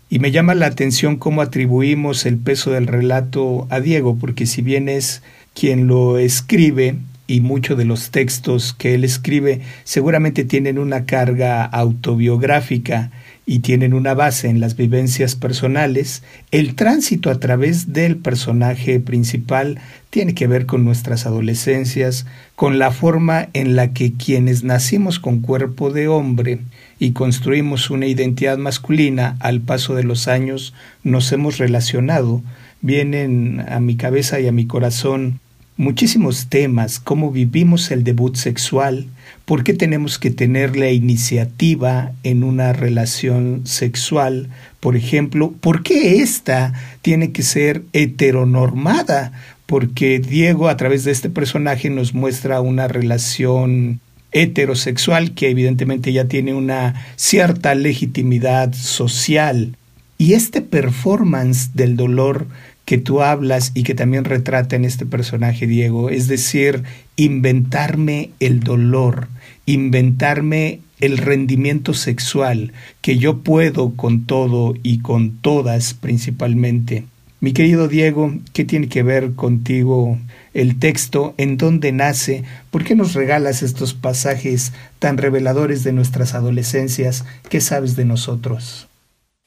Y 0.10 0.20
me 0.20 0.32
llama 0.32 0.54
la 0.54 0.68
atención 0.68 1.16
cómo 1.16 1.42
atribuimos 1.42 2.26
el 2.26 2.38
peso 2.38 2.72
del 2.72 2.88
relato 2.88 3.68
a 3.70 3.80
Diego, 3.80 4.18
porque 4.18 4.46
si 4.46 4.62
bien 4.62 4.90
es 4.90 5.24
quien 5.54 5.88
lo 5.88 6.18
escribe, 6.18 6.98
y 7.27 7.41
muchos 7.41 7.77
de 7.77 7.86
los 7.86 8.12
textos 8.12 8.74
que 8.74 8.96
él 8.96 9.03
escribe 9.03 9.62
seguramente 9.84 10.44
tienen 10.44 10.77
una 10.77 11.05
carga 11.05 11.65
autobiográfica 11.65 13.12
y 13.48 13.60
tienen 13.60 13.94
una 13.94 14.13
base 14.13 14.50
en 14.50 14.60
las 14.60 14.75
vivencias 14.75 15.36
personales, 15.36 16.24
el 16.51 16.75
tránsito 16.75 17.29
a 17.29 17.39
través 17.39 17.94
del 17.94 18.17
personaje 18.17 19.00
principal 19.00 19.79
tiene 20.10 20.34
que 20.34 20.48
ver 20.48 20.65
con 20.65 20.84
nuestras 20.84 21.25
adolescencias, 21.27 22.25
con 22.55 22.79
la 22.79 22.89
forma 22.89 23.50
en 23.53 23.75
la 23.75 23.94
que 23.94 24.13
quienes 24.13 24.63
nacimos 24.63 25.20
con 25.20 25.41
cuerpo 25.41 25.91
de 25.91 26.08
hombre 26.08 26.60
y 26.98 27.12
construimos 27.12 27.89
una 27.89 28.08
identidad 28.08 28.58
masculina 28.58 29.38
al 29.39 29.62
paso 29.62 29.94
de 29.94 30.03
los 30.03 30.27
años 30.27 30.74
nos 31.03 31.32
hemos 31.32 31.58
relacionado. 31.58 32.41
Vienen 32.82 33.63
a 33.67 33.79
mi 33.79 33.96
cabeza 33.96 34.39
y 34.39 34.48
a 34.48 34.51
mi 34.51 34.65
corazón 34.65 35.39
muchísimos 35.77 36.48
temas, 36.48 37.00
cómo 37.00 37.32
vivimos 37.32 37.91
el 37.91 38.03
debut 38.03 38.36
sexual, 38.36 39.08
por 39.46 39.63
qué 39.63 39.74
tenemos 39.74 40.17
que 40.17 40.32
tener 40.32 40.77
la 40.77 40.89
iniciativa 40.91 42.13
en 42.24 42.44
una 42.44 42.74
relación 42.74 43.62
sexual, 43.65 44.50
por 44.79 44.96
ejemplo, 44.96 45.53
por 45.60 45.84
qué 45.84 46.22
esta 46.22 46.74
tiene 47.01 47.32
que 47.32 47.44
ser 47.44 47.84
heteronormada, 47.94 49.34
porque 49.65 50.20
Diego 50.20 50.70
a 50.70 50.77
través 50.77 51.03
de 51.03 51.12
este 51.12 51.29
personaje 51.29 51.89
nos 51.89 52.13
muestra 52.13 52.62
una 52.62 52.88
relación 52.88 54.00
heterosexual 54.32 55.34
que 55.34 55.50
evidentemente 55.50 56.12
ya 56.12 56.25
tiene 56.25 56.53
una 56.53 57.05
cierta 57.15 57.74
legitimidad 57.74 58.74
social. 58.74 59.77
Y 60.17 60.34
este 60.34 60.62
performance 60.62 61.72
del 61.74 61.96
dolor 61.96 62.48
que 62.86 62.98
tú 62.98 63.22
hablas 63.22 63.72
y 63.74 63.84
que 63.84 63.96
también 63.96 64.25
retrata 64.25 64.75
en 64.75 64.86
este 64.86 65.06
personaje, 65.06 65.68
Diego, 65.68 66.10
es 66.10 66.27
decir, 66.27 66.84
inventarme 67.15 68.30
el 68.39 68.62
dolor, 68.62 69.27
inventarme 69.65 70.80
el 71.01 71.18
rendimiento 71.18 71.94
sexual 71.94 72.72
que 73.01 73.18
yo 73.18 73.39
puedo 73.39 73.96
con 73.96 74.25
todo 74.25 74.75
y 74.84 75.00
con 75.00 75.32
todas 75.38 75.94
principalmente. 75.94 77.04
Mi 77.42 77.54
querido 77.54 77.88
Diego, 77.88 78.34
¿qué 78.54 78.63
tiene 78.63 78.88
que 78.88 79.04
ver 79.04 79.34
contigo 79.34 80.18
el 80.54 80.80
texto? 80.80 81.36
¿En 81.38 81.58
dónde 81.58 81.92
nace? 81.92 82.44
¿Por 82.72 82.84
qué 82.84 82.96
nos 82.96 83.13
regalas 83.13 83.62
estos 83.62 83.94
pasajes 83.94 84.72
tan 85.00 85.18
reveladores 85.18 85.84
de 85.84 85.92
nuestras 85.92 86.34
adolescencias? 86.34 87.25
¿Qué 87.50 87.62
sabes 87.62 87.96
de 87.96 88.06
nosotros? 88.06 88.88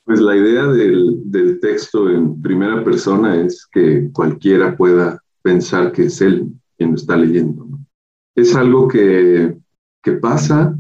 Pues 0.09 0.21
la 0.21 0.35
idea 0.35 0.67
del, 0.67 1.59
texto 1.61 2.09
en 2.09 2.41
primera 2.41 2.83
persona 2.83 3.43
es 3.43 3.69
que 3.71 4.09
cualquiera 4.11 4.75
pueda 4.75 5.23
pensar 5.43 5.93
que 5.93 6.05
es 6.05 6.23
él 6.23 6.49
quien 6.79 6.93
lo 6.93 6.97
está 6.97 7.15
leyendo. 7.15 7.69
Es 8.35 8.57
algo 8.57 8.89
que, 8.89 9.59
que 10.03 10.13
pasa. 10.13 10.75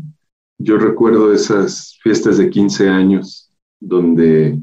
Yo 0.56 0.78
recuerdo 0.78 1.30
esas 1.30 1.98
fiestas 2.02 2.38
de 2.38 2.48
15 2.48 2.88
años 2.88 3.52
donde 3.78 4.58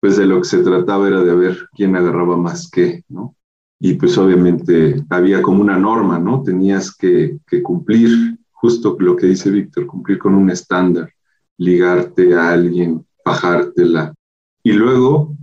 pues 0.00 0.16
de 0.16 0.24
lo 0.24 0.38
que 0.38 0.48
se 0.48 0.62
trataba 0.62 1.08
era 1.08 1.22
de 1.22 1.34
ver 1.34 1.68
quién 1.74 1.94
agarraba 1.94 2.38
más 2.38 2.70
qué, 2.70 3.04
¿no? 3.10 3.36
Y 3.78 3.94
pues 3.94 4.16
obviamente 4.16 5.04
había 5.10 5.42
como 5.42 5.60
una 5.60 5.78
norma, 5.78 6.18
¿no? 6.18 6.42
Tenías 6.42 6.96
que 6.96 7.38
cumplir 7.62 8.38
justo 8.50 8.96
lo 8.98 9.14
que 9.14 9.26
dice 9.26 9.50
Víctor, 9.50 9.86
cumplir 9.86 10.16
con 10.16 10.34
un 10.34 10.48
estándar, 10.48 11.12
ligarte 11.58 12.34
a 12.34 12.52
alguien, 12.52 13.05
bajártela. 13.26 14.14
Y 14.62 14.72
luego 14.72 15.36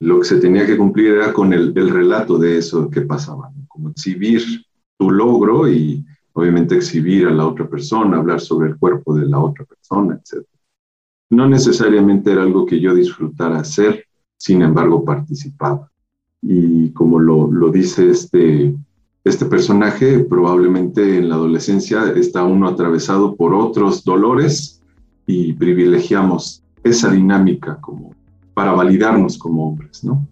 lo 0.00 0.20
que 0.20 0.26
se 0.26 0.40
tenía 0.40 0.66
que 0.66 0.76
cumplir 0.76 1.12
era 1.12 1.32
con 1.32 1.52
el, 1.52 1.72
el 1.76 1.90
relato 1.90 2.36
de 2.36 2.58
eso 2.58 2.90
que 2.90 3.02
pasaba, 3.02 3.50
como 3.68 3.90
exhibir 3.90 4.42
tu 4.98 5.10
logro 5.10 5.68
y 5.68 6.04
obviamente 6.32 6.74
exhibir 6.74 7.26
a 7.28 7.30
la 7.30 7.46
otra 7.46 7.68
persona, 7.68 8.18
hablar 8.18 8.40
sobre 8.40 8.70
el 8.70 8.76
cuerpo 8.76 9.14
de 9.14 9.26
la 9.26 9.38
otra 9.38 9.64
persona, 9.64 10.20
etc. 10.20 10.44
No 11.30 11.48
necesariamente 11.48 12.32
era 12.32 12.42
algo 12.42 12.66
que 12.66 12.80
yo 12.80 12.94
disfrutara 12.94 13.60
hacer, 13.60 14.04
sin 14.36 14.62
embargo 14.62 15.04
participaba. 15.04 15.90
Y 16.42 16.90
como 16.92 17.18
lo, 17.18 17.50
lo 17.50 17.70
dice 17.70 18.10
este, 18.10 18.74
este 19.24 19.46
personaje, 19.46 20.20
probablemente 20.20 21.18
en 21.18 21.28
la 21.28 21.34
adolescencia 21.36 22.12
está 22.12 22.44
uno 22.44 22.68
atravesado 22.68 23.36
por 23.36 23.54
otros 23.54 24.04
dolores 24.04 24.80
y 25.26 25.52
privilegiamos 25.52 26.62
esa 26.84 27.10
dinámica 27.10 27.78
como 27.80 28.14
para 28.54 28.72
validarnos 28.72 29.38
como 29.38 29.68
hombres, 29.68 30.02
¿no? 30.02 30.26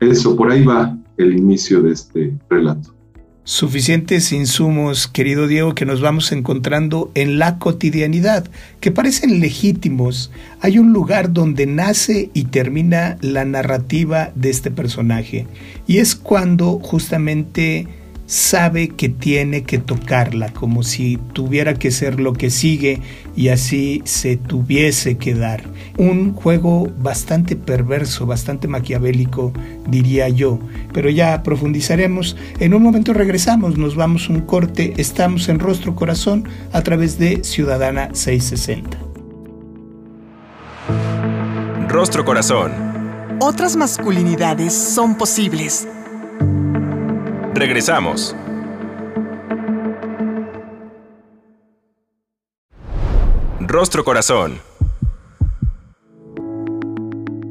Eso, 0.00 0.36
por 0.36 0.50
ahí 0.50 0.64
va 0.64 0.96
el 1.16 1.36
inicio 1.36 1.82
de 1.82 1.92
este 1.92 2.34
relato. 2.48 2.96
Suficientes 3.44 4.32
insumos, 4.32 5.06
querido 5.06 5.46
Diego, 5.46 5.74
que 5.76 5.86
nos 5.86 6.00
vamos 6.00 6.32
encontrando 6.32 7.12
en 7.14 7.38
la 7.38 7.60
cotidianidad, 7.60 8.48
que 8.80 8.90
parecen 8.90 9.38
legítimos. 9.38 10.32
Hay 10.60 10.80
un 10.80 10.92
lugar 10.92 11.32
donde 11.32 11.64
nace 11.66 12.30
y 12.34 12.46
termina 12.46 13.18
la 13.20 13.44
narrativa 13.44 14.32
de 14.34 14.50
este 14.50 14.72
personaje. 14.72 15.46
Y 15.86 15.98
es 15.98 16.16
cuando 16.16 16.80
justamente 16.80 17.86
sabe 18.26 18.88
que 18.88 19.08
tiene 19.08 19.62
que 19.62 19.78
tocarla, 19.78 20.52
como 20.52 20.82
si 20.82 21.18
tuviera 21.32 21.74
que 21.74 21.90
ser 21.90 22.20
lo 22.20 22.32
que 22.32 22.50
sigue 22.50 23.00
y 23.36 23.48
así 23.48 24.02
se 24.04 24.36
tuviese 24.36 25.16
que 25.16 25.34
dar. 25.34 25.64
Un 25.96 26.34
juego 26.34 26.92
bastante 26.98 27.56
perverso, 27.56 28.26
bastante 28.26 28.68
maquiavélico, 28.68 29.52
diría 29.88 30.28
yo, 30.28 30.58
pero 30.92 31.08
ya 31.08 31.42
profundizaremos. 31.42 32.36
En 32.58 32.74
un 32.74 32.82
momento 32.82 33.12
regresamos, 33.12 33.78
nos 33.78 33.96
vamos 33.96 34.28
un 34.28 34.40
corte, 34.40 34.94
estamos 34.96 35.48
en 35.48 35.58
Rostro 35.58 35.94
Corazón 35.94 36.48
a 36.72 36.82
través 36.82 37.18
de 37.18 37.44
Ciudadana 37.44 38.10
660. 38.12 38.98
Rostro 41.88 42.24
Corazón. 42.24 42.72
Otras 43.40 43.76
masculinidades 43.76 44.72
son 44.72 45.16
posibles. 45.16 45.86
Regresamos. 47.56 48.36
Rostro 53.60 54.04
Corazón. 54.04 54.58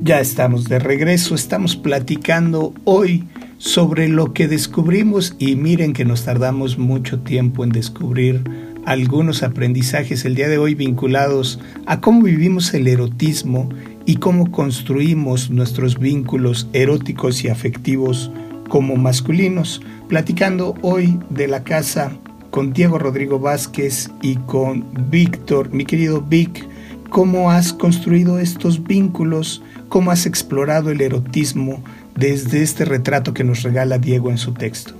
Ya 0.01 0.19
estamos 0.19 0.65
de 0.65 0.77
regreso, 0.77 1.33
estamos 1.33 1.75
platicando 1.75 2.75
hoy 2.83 3.27
sobre 3.57 4.07
lo 4.07 4.31
que 4.31 4.47
descubrimos 4.47 5.35
y 5.39 5.55
miren 5.55 5.93
que 5.93 6.05
nos 6.05 6.23
tardamos 6.23 6.77
mucho 6.77 7.21
tiempo 7.21 7.63
en 7.63 7.71
descubrir 7.71 8.43
algunos 8.85 9.41
aprendizajes 9.41 10.23
el 10.25 10.35
día 10.35 10.47
de 10.49 10.59
hoy 10.59 10.75
vinculados 10.75 11.59
a 11.87 11.99
cómo 11.99 12.21
vivimos 12.21 12.71
el 12.75 12.87
erotismo 12.87 13.69
y 14.05 14.17
cómo 14.17 14.51
construimos 14.51 15.49
nuestros 15.49 15.97
vínculos 15.97 16.69
eróticos 16.73 17.43
y 17.43 17.47
afectivos 17.47 18.29
como 18.69 18.95
masculinos 18.95 19.81
platicando 20.07 20.75
hoy 20.81 21.19
de 21.29 21.47
la 21.47 21.63
casa 21.63 22.11
con 22.49 22.73
Diego 22.73 22.97
Rodrigo 22.97 23.39
Vázquez 23.39 24.09
y 24.21 24.35
con 24.35 24.85
Víctor, 25.09 25.73
mi 25.73 25.85
querido 25.85 26.21
Vic, 26.21 26.65
cómo 27.09 27.51
has 27.51 27.73
construido 27.73 28.39
estos 28.39 28.83
vínculos, 28.83 29.61
cómo 29.89 30.11
has 30.11 30.25
explorado 30.25 30.89
el 30.89 31.01
erotismo 31.01 31.83
desde 32.15 32.61
este 32.61 32.85
retrato 32.85 33.33
que 33.33 33.43
nos 33.43 33.63
regala 33.63 33.97
Diego 33.97 34.29
en 34.29 34.37
su 34.37 34.53
texto. 34.53 34.93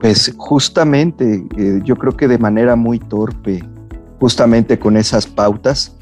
Pues 0.00 0.32
justamente, 0.38 1.44
eh, 1.58 1.80
yo 1.84 1.96
creo 1.96 2.16
que 2.16 2.26
de 2.26 2.38
manera 2.38 2.76
muy 2.76 2.98
torpe, 2.98 3.62
justamente 4.18 4.78
con 4.78 4.96
esas 4.96 5.26
pautas, 5.26 5.94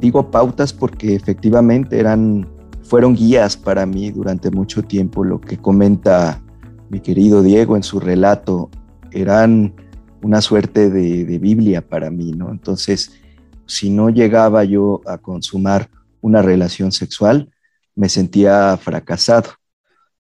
digo 0.00 0.30
pautas 0.30 0.72
porque 0.72 1.14
efectivamente 1.14 1.98
eran, 1.98 2.46
fueron 2.92 3.14
guías 3.14 3.56
para 3.56 3.86
mí 3.86 4.10
durante 4.10 4.50
mucho 4.50 4.82
tiempo, 4.82 5.24
lo 5.24 5.40
que 5.40 5.56
comenta 5.56 6.42
mi 6.90 7.00
querido 7.00 7.42
Diego 7.42 7.74
en 7.74 7.82
su 7.82 7.98
relato, 7.98 8.68
eran 9.10 9.74
una 10.20 10.42
suerte 10.42 10.90
de, 10.90 11.38
Biblia 11.38 11.80
para 11.88 12.10
mí, 12.10 12.32
¿no? 12.32 12.50
Entonces, 12.50 13.14
si 13.64 13.88
no 13.88 14.10
llegaba 14.10 14.62
yo 14.64 15.00
a 15.06 15.16
consumar 15.16 15.88
una 16.20 16.42
relación 16.42 16.92
sexual, 16.92 17.50
me 17.94 18.10
sentía 18.10 18.76
fracasado. 18.76 19.52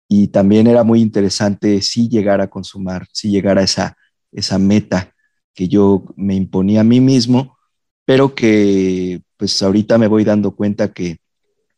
Y 0.09 0.27
también 0.27 0.67
era 0.67 0.83
muy 0.83 0.99
interesante 0.99 1.81
si 1.81 2.09
llegar 2.09 2.41
a 2.41 2.49
consumar, 2.49 3.07
si 3.13 3.31
llegar 3.31 3.57
a 3.57 3.63
esa, 3.63 3.95
esa 4.33 4.57
meta 4.57 5.13
que 5.53 5.69
yo 5.69 6.03
me 6.17 6.35
imponía 6.35 6.81
a 6.81 6.83
mí 6.83 6.99
mismo, 6.99 7.57
pero 8.03 8.35
que 8.35 9.21
pues 9.37 9.63
ahorita 9.63 9.97
me 9.97 10.07
voy 10.07 10.25
dando 10.25 10.51
cuenta 10.51 10.91
que, 10.91 11.21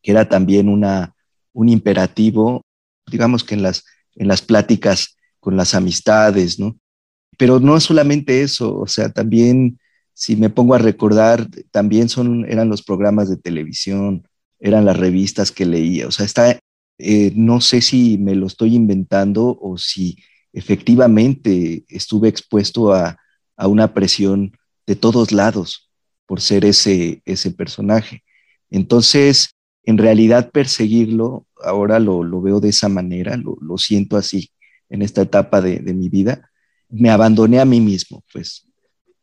era 0.03 0.27
también 0.27 0.69
una, 0.69 1.13
un 1.53 1.69
imperativo, 1.69 2.61
digamos 3.07 3.43
que 3.43 3.55
en 3.55 3.63
las, 3.63 3.85
en 4.15 4.27
las 4.27 4.41
pláticas 4.41 5.17
con 5.39 5.57
las 5.57 5.73
amistades, 5.73 6.59
¿no? 6.59 6.77
Pero 7.37 7.59
no 7.59 7.79
solamente 7.79 8.41
eso, 8.41 8.77
o 8.77 8.87
sea, 8.87 9.09
también 9.09 9.79
si 10.13 10.35
me 10.35 10.49
pongo 10.49 10.75
a 10.75 10.79
recordar, 10.79 11.47
también 11.71 12.09
son, 12.09 12.45
eran 12.49 12.67
los 12.67 12.83
programas 12.83 13.29
de 13.29 13.37
televisión, 13.37 14.27
eran 14.59 14.83
las 14.83 14.97
revistas 14.97 15.51
que 15.51 15.65
leía, 15.65 16.07
o 16.07 16.11
sea, 16.11 16.25
está, 16.25 16.59
eh, 16.97 17.31
no 17.35 17.61
sé 17.61 17.81
si 17.81 18.17
me 18.17 18.35
lo 18.35 18.47
estoy 18.47 18.75
inventando 18.75 19.57
o 19.61 19.77
si 19.77 20.17
efectivamente 20.51 21.85
estuve 21.87 22.27
expuesto 22.27 22.93
a, 22.93 23.17
a 23.55 23.67
una 23.67 23.93
presión 23.93 24.51
de 24.85 24.95
todos 24.95 25.31
lados, 25.31 25.89
por 26.25 26.41
ser 26.41 26.65
ese, 26.65 27.21
ese 27.25 27.51
personaje. 27.51 28.23
Entonces, 28.69 29.49
en 29.83 29.97
realidad 29.97 30.51
perseguirlo, 30.51 31.45
ahora 31.63 31.99
lo, 31.99 32.41
veo 32.41 32.59
de 32.59 32.69
esa 32.69 32.89
manera, 32.89 33.37
lo, 33.37 33.77
siento 33.77 34.17
así 34.17 34.51
en 34.89 35.01
esta 35.01 35.21
etapa 35.21 35.61
de, 35.61 35.81
mi 35.93 36.09
vida, 36.09 36.49
me 36.89 37.09
abandoné 37.09 37.59
a 37.59 37.65
mí 37.65 37.79
mismo, 37.81 38.23
pues 38.33 38.67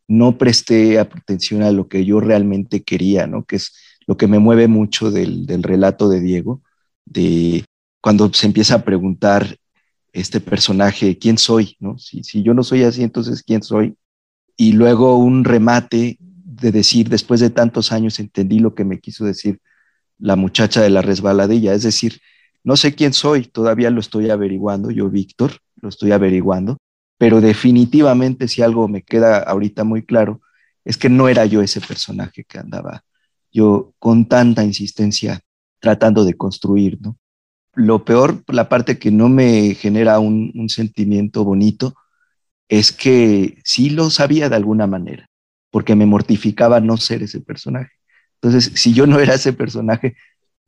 no 0.08 0.38
presté 0.38 0.98
atención 0.98 1.62
a 1.62 1.72
lo 1.72 1.88
que 1.88 2.04
yo 2.04 2.20
realmente 2.20 2.82
quería, 2.82 3.26
¿no? 3.26 3.44
Que 3.44 3.56
es 3.56 3.72
lo 4.06 4.16
que 4.16 4.28
me 4.28 4.38
mueve 4.38 4.68
mucho 4.68 5.10
del, 5.10 5.46
relato 5.62 6.08
de 6.08 6.20
Diego, 6.20 6.62
de 7.04 7.64
cuando 8.00 8.32
se 8.32 8.46
empieza 8.46 8.76
a 8.76 8.84
preguntar 8.84 9.56
este 10.12 10.40
personaje, 10.40 11.18
¿quién 11.18 11.38
soy? 11.38 11.76
¿no? 11.80 11.98
Si, 11.98 12.22
si 12.22 12.42
yo 12.42 12.54
no 12.54 12.62
soy 12.62 12.84
así, 12.84 13.02
entonces 13.02 13.42
¿quién 13.42 13.62
soy? 13.62 13.96
Y 14.56 14.72
luego 14.72 15.18
un 15.18 15.44
remate 15.44 16.16
de 16.20 16.72
decir, 16.72 17.08
después 17.08 17.40
de 17.40 17.50
tantos 17.50 17.92
años 17.92 18.18
entendí 18.18 18.60
lo 18.60 18.75
que 18.75 18.84
me 18.84 19.00
quiso 19.00 19.25
decir 19.25 19.60
la 20.18 20.37
muchacha 20.37 20.82
de 20.82 20.90
la 20.90 21.02
resbaladilla. 21.02 21.75
Es 21.75 21.82
decir, 21.82 22.20
no 22.64 22.76
sé 22.76 22.94
quién 22.94 23.12
soy, 23.12 23.44
todavía 23.44 23.90
lo 23.90 24.00
estoy 24.00 24.30
averiguando, 24.30 24.90
yo 24.90 25.08
Víctor, 25.08 25.52
lo 25.76 25.88
estoy 25.88 26.12
averiguando, 26.12 26.78
pero 27.18 27.40
definitivamente 27.40 28.49
si 28.49 28.62
algo 28.62 28.88
me 28.88 29.02
queda 29.02 29.38
ahorita 29.38 29.85
muy 29.85 30.04
claro, 30.04 30.40
es 30.85 30.96
que 30.96 31.08
no 31.08 31.28
era 31.28 31.46
yo 31.46 31.62
ese 31.62 31.80
personaje 31.80 32.44
que 32.44 32.58
andaba 32.58 33.02
yo 33.52 33.94
con 33.99 34.26
tanta 34.28 34.64
insistencia 34.64 35.40
tratando 35.80 36.25
de 36.25 36.35
construir, 36.35 36.99
¿no? 37.00 37.16
Lo 37.75 38.04
peor, 38.04 38.42
la 38.49 38.68
parte 38.68 38.99
que 38.99 39.11
no 39.11 39.28
me 39.28 39.75
genera 39.75 40.18
un, 40.18 40.52
un 40.54 40.68
sentimiento 40.68 41.44
bonito, 41.44 41.94
es 42.68 42.92
que 42.92 43.58
sí 43.64 43.90
lo 43.90 44.11
sabía 44.11 44.49
de 44.49 44.56
alguna 44.56 44.87
manera 44.87 45.28
porque 45.70 45.94
me 45.94 46.06
mortificaba 46.06 46.80
no 46.80 46.97
ser 46.97 47.23
ese 47.23 47.41
personaje. 47.41 47.91
Entonces, 48.40 48.72
si 48.75 48.92
yo 48.92 49.06
no 49.06 49.18
era 49.18 49.34
ese 49.34 49.52
personaje, 49.52 50.16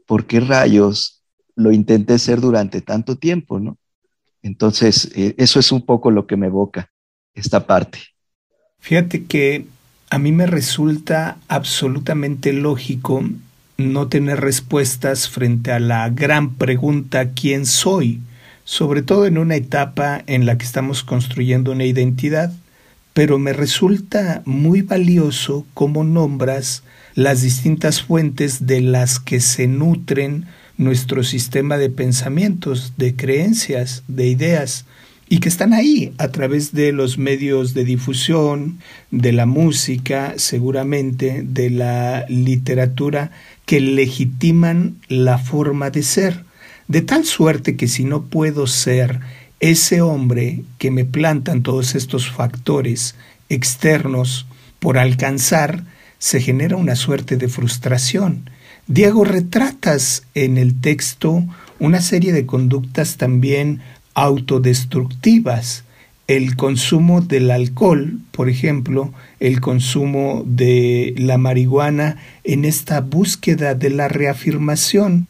¿por 0.06 0.26
qué 0.26 0.40
rayos 0.40 1.22
lo 1.54 1.72
intenté 1.72 2.18
ser 2.18 2.40
durante 2.40 2.80
tanto 2.80 3.16
tiempo, 3.16 3.60
no? 3.60 3.78
Entonces, 4.42 5.10
eh, 5.14 5.34
eso 5.38 5.58
es 5.60 5.72
un 5.72 5.84
poco 5.84 6.10
lo 6.10 6.26
que 6.26 6.36
me 6.36 6.46
evoca 6.46 6.90
esta 7.34 7.66
parte. 7.66 7.98
Fíjate 8.78 9.24
que 9.24 9.66
a 10.10 10.18
mí 10.18 10.32
me 10.32 10.46
resulta 10.46 11.38
absolutamente 11.48 12.52
lógico 12.52 13.24
no 13.76 14.08
tener 14.08 14.40
respuestas 14.40 15.28
frente 15.28 15.72
a 15.72 15.80
la 15.80 16.08
gran 16.08 16.54
pregunta 16.54 17.30
¿quién 17.32 17.66
soy? 17.66 18.20
Sobre 18.64 19.02
todo 19.02 19.26
en 19.26 19.38
una 19.38 19.56
etapa 19.56 20.22
en 20.26 20.46
la 20.46 20.58
que 20.58 20.64
estamos 20.64 21.02
construyendo 21.02 21.72
una 21.72 21.84
identidad 21.84 22.52
pero 23.18 23.40
me 23.40 23.52
resulta 23.52 24.42
muy 24.44 24.82
valioso 24.82 25.66
cómo 25.74 26.04
nombras 26.04 26.84
las 27.18 27.42
distintas 27.42 28.00
fuentes 28.00 28.68
de 28.68 28.80
las 28.80 29.18
que 29.18 29.40
se 29.40 29.66
nutren 29.66 30.46
nuestro 30.76 31.24
sistema 31.24 31.76
de 31.76 31.90
pensamientos, 31.90 32.92
de 32.96 33.16
creencias, 33.16 34.04
de 34.06 34.28
ideas, 34.28 34.84
y 35.28 35.40
que 35.40 35.48
están 35.48 35.72
ahí 35.72 36.12
a 36.18 36.28
través 36.28 36.72
de 36.72 36.92
los 36.92 37.18
medios 37.18 37.74
de 37.74 37.84
difusión, 37.84 38.78
de 39.10 39.32
la 39.32 39.46
música, 39.46 40.34
seguramente, 40.36 41.42
de 41.44 41.70
la 41.70 42.24
literatura, 42.28 43.32
que 43.66 43.80
legitiman 43.80 44.98
la 45.08 45.38
forma 45.38 45.90
de 45.90 46.04
ser, 46.04 46.44
de 46.86 47.00
tal 47.00 47.24
suerte 47.24 47.74
que 47.74 47.88
si 47.88 48.04
no 48.04 48.26
puedo 48.26 48.68
ser 48.68 49.18
ese 49.58 50.02
hombre 50.02 50.62
que 50.78 50.92
me 50.92 51.04
plantan 51.04 51.64
todos 51.64 51.96
estos 51.96 52.30
factores 52.30 53.16
externos 53.48 54.46
por 54.78 54.98
alcanzar, 54.98 55.82
se 56.18 56.40
genera 56.40 56.76
una 56.76 56.96
suerte 56.96 57.36
de 57.36 57.48
frustración. 57.48 58.50
Diego, 58.86 59.24
retratas 59.24 60.24
en 60.34 60.56
el 60.58 60.80
texto 60.80 61.44
una 61.78 62.00
serie 62.00 62.32
de 62.32 62.46
conductas 62.46 63.16
también 63.16 63.80
autodestructivas. 64.14 65.84
El 66.26 66.56
consumo 66.56 67.20
del 67.20 67.50
alcohol, 67.50 68.18
por 68.32 68.48
ejemplo, 68.48 69.12
el 69.40 69.60
consumo 69.60 70.42
de 70.46 71.14
la 71.16 71.38
marihuana 71.38 72.16
en 72.44 72.64
esta 72.64 73.00
búsqueda 73.00 73.74
de 73.74 73.90
la 73.90 74.08
reafirmación 74.08 75.26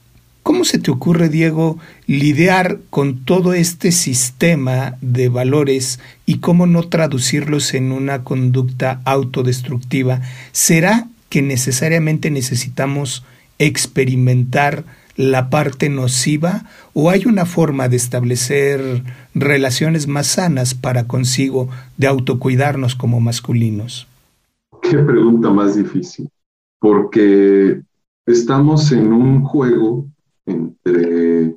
¿Cómo 0.49 0.65
se 0.65 0.79
te 0.79 0.91
ocurre, 0.91 1.29
Diego, 1.29 1.77
lidiar 2.07 2.79
con 2.89 3.23
todo 3.27 3.53
este 3.53 3.93
sistema 3.93 4.97
de 5.03 5.29
valores 5.29 6.01
y 6.25 6.39
cómo 6.39 6.67
no 6.67 6.85
traducirlos 6.85 7.75
en 7.75 7.93
una 7.93 8.25
conducta 8.25 9.03
autodestructiva? 9.05 10.23
¿Será 10.53 11.07
que 11.29 11.43
necesariamente 11.43 12.31
necesitamos 12.31 13.27
experimentar 13.59 14.85
la 15.17 15.51
parte 15.51 15.91
nociva 15.91 16.65
o 16.95 17.11
hay 17.11 17.27
una 17.27 17.45
forma 17.45 17.91
de 17.91 17.97
establecer 17.97 19.03
relaciones 19.35 20.07
más 20.07 20.29
sanas 20.29 20.73
para 20.73 21.05
consigo 21.07 21.69
de 21.99 22.07
autocuidarnos 22.07 22.95
como 22.95 23.21
masculinos? 23.21 24.09
Qué 24.81 24.97
pregunta 24.97 25.51
más 25.51 25.77
difícil, 25.77 26.31
porque 26.81 27.83
estamos 28.25 28.93
en 28.93 29.13
un 29.13 29.45
juego 29.45 30.07
entre 30.49 31.57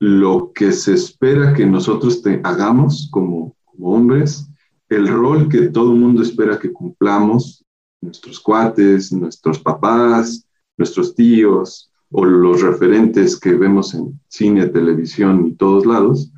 lo 0.00 0.52
que 0.52 0.72
se 0.72 0.94
espera 0.94 1.54
que 1.54 1.64
nosotros 1.64 2.22
hagamos 2.42 3.08
como, 3.10 3.56
hombres, 3.80 4.46
el 4.88 5.08
rol 5.08 5.48
que 5.48 5.68
todo 5.68 5.92
el 5.92 5.98
mundo 5.98 6.22
espera 6.22 6.58
que 6.58 6.72
cumplamos, 6.72 7.64
nuestros 8.00 8.38
cuates, 8.38 9.12
nuestros 9.12 9.58
papás, 9.58 10.46
nuestros 10.76 11.14
tíos 11.14 11.90
o 12.10 12.24
los 12.24 12.60
referentes 12.62 13.38
que 13.38 13.54
vemos 13.54 13.94
en 13.94 14.20
cine, 14.28 14.66
televisión 14.66 15.46
y 15.46 15.54
todos 15.54 15.86
lados, 15.86 16.30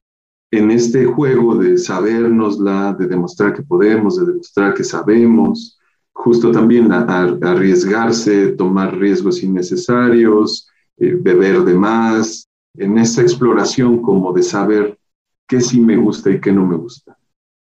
en 0.51 0.71
este 0.71 1.05
juego 1.05 1.57
de 1.57 1.77
sabernosla, 1.77 2.95
de 2.99 3.09
demostrar 3.09 3.53
que 3.53 3.63
podemos, 3.63 4.17
de 4.17 4.27
demostrar 4.27 4.75
que 4.75 4.85
sabemos, 4.85 5.79
justo 6.13 6.51
también 6.51 6.91
arriesgarse, 6.93 8.53
tomar 8.53 8.97
riesgos 8.97 9.43
innecesarios, 9.43 10.69
eh, 10.99 11.17
beber 11.21 11.63
de 11.65 11.75
más, 11.75 12.49
en 12.77 12.99
esa 12.99 13.23
exploración 13.23 14.03
como 14.03 14.33
de 14.33 14.43
saber 14.43 14.99
qué 15.49 15.61
sí 15.61 15.81
me 15.81 15.97
gusta 15.97 16.31
y 16.31 16.41
qué 16.41 16.53
no 16.53 16.67
me 16.67 16.77
gusta. 16.77 17.17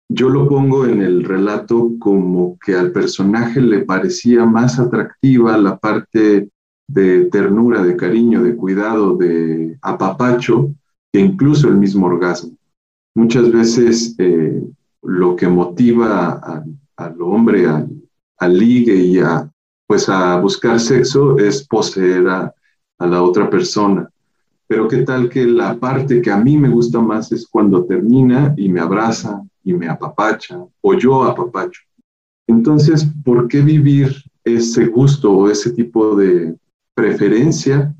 Yo 0.08 0.28
lo 0.28 0.48
pongo 0.48 0.86
en 0.86 1.00
el 1.00 1.24
relato 1.24 1.92
como 1.98 2.58
que 2.64 2.74
al 2.74 2.92
personaje 2.92 3.60
le 3.60 3.80
parecía 3.80 4.44
más 4.44 4.78
atractiva 4.78 5.56
la 5.56 5.78
parte 5.78 6.50
de 6.86 7.24
ternura, 7.26 7.82
de 7.82 7.96
cariño, 7.96 8.42
de 8.42 8.54
cuidado, 8.54 9.16
de 9.16 9.78
apapacho, 9.80 10.74
que 11.12 11.20
incluso 11.20 11.68
el 11.68 11.76
mismo 11.76 12.06
orgasmo. 12.06 12.56
Muchas 13.14 13.50
veces 13.50 14.14
eh, 14.18 14.62
lo 15.02 15.36
que 15.36 15.48
motiva 15.48 16.64
al 16.96 17.22
hombre 17.22 17.66
al, 17.66 18.58
ligue 18.58 18.96
y 18.96 19.18
a, 19.18 19.50
pues 19.86 20.08
a 20.08 20.38
buscar 20.40 20.80
sexo 20.80 21.38
es 21.38 21.66
poseer 21.66 22.28
a, 22.28 22.54
a 23.02 23.06
la 23.06 23.22
otra 23.22 23.50
persona. 23.50 24.08
Pero 24.66 24.88
qué 24.88 24.98
tal 24.98 25.28
que 25.28 25.44
la 25.44 25.78
parte 25.78 26.22
que 26.22 26.30
a 26.30 26.38
mí 26.38 26.56
me 26.56 26.68
gusta 26.68 27.00
más 27.00 27.32
es 27.32 27.46
cuando 27.46 27.84
termina 27.84 28.54
y 28.56 28.68
me 28.68 28.80
abraza 28.80 29.42
y 29.64 29.72
me 29.74 29.88
apapacha, 29.88 30.64
o 30.80 30.94
yo 30.94 31.22
apapacho. 31.24 31.82
Entonces, 32.46 33.06
¿por 33.24 33.48
qué 33.48 33.60
vivir 33.60 34.14
ese 34.44 34.86
gusto 34.86 35.32
o 35.32 35.50
ese 35.50 35.70
tipo 35.72 36.16
de 36.16 36.56
preferencia 36.94 37.94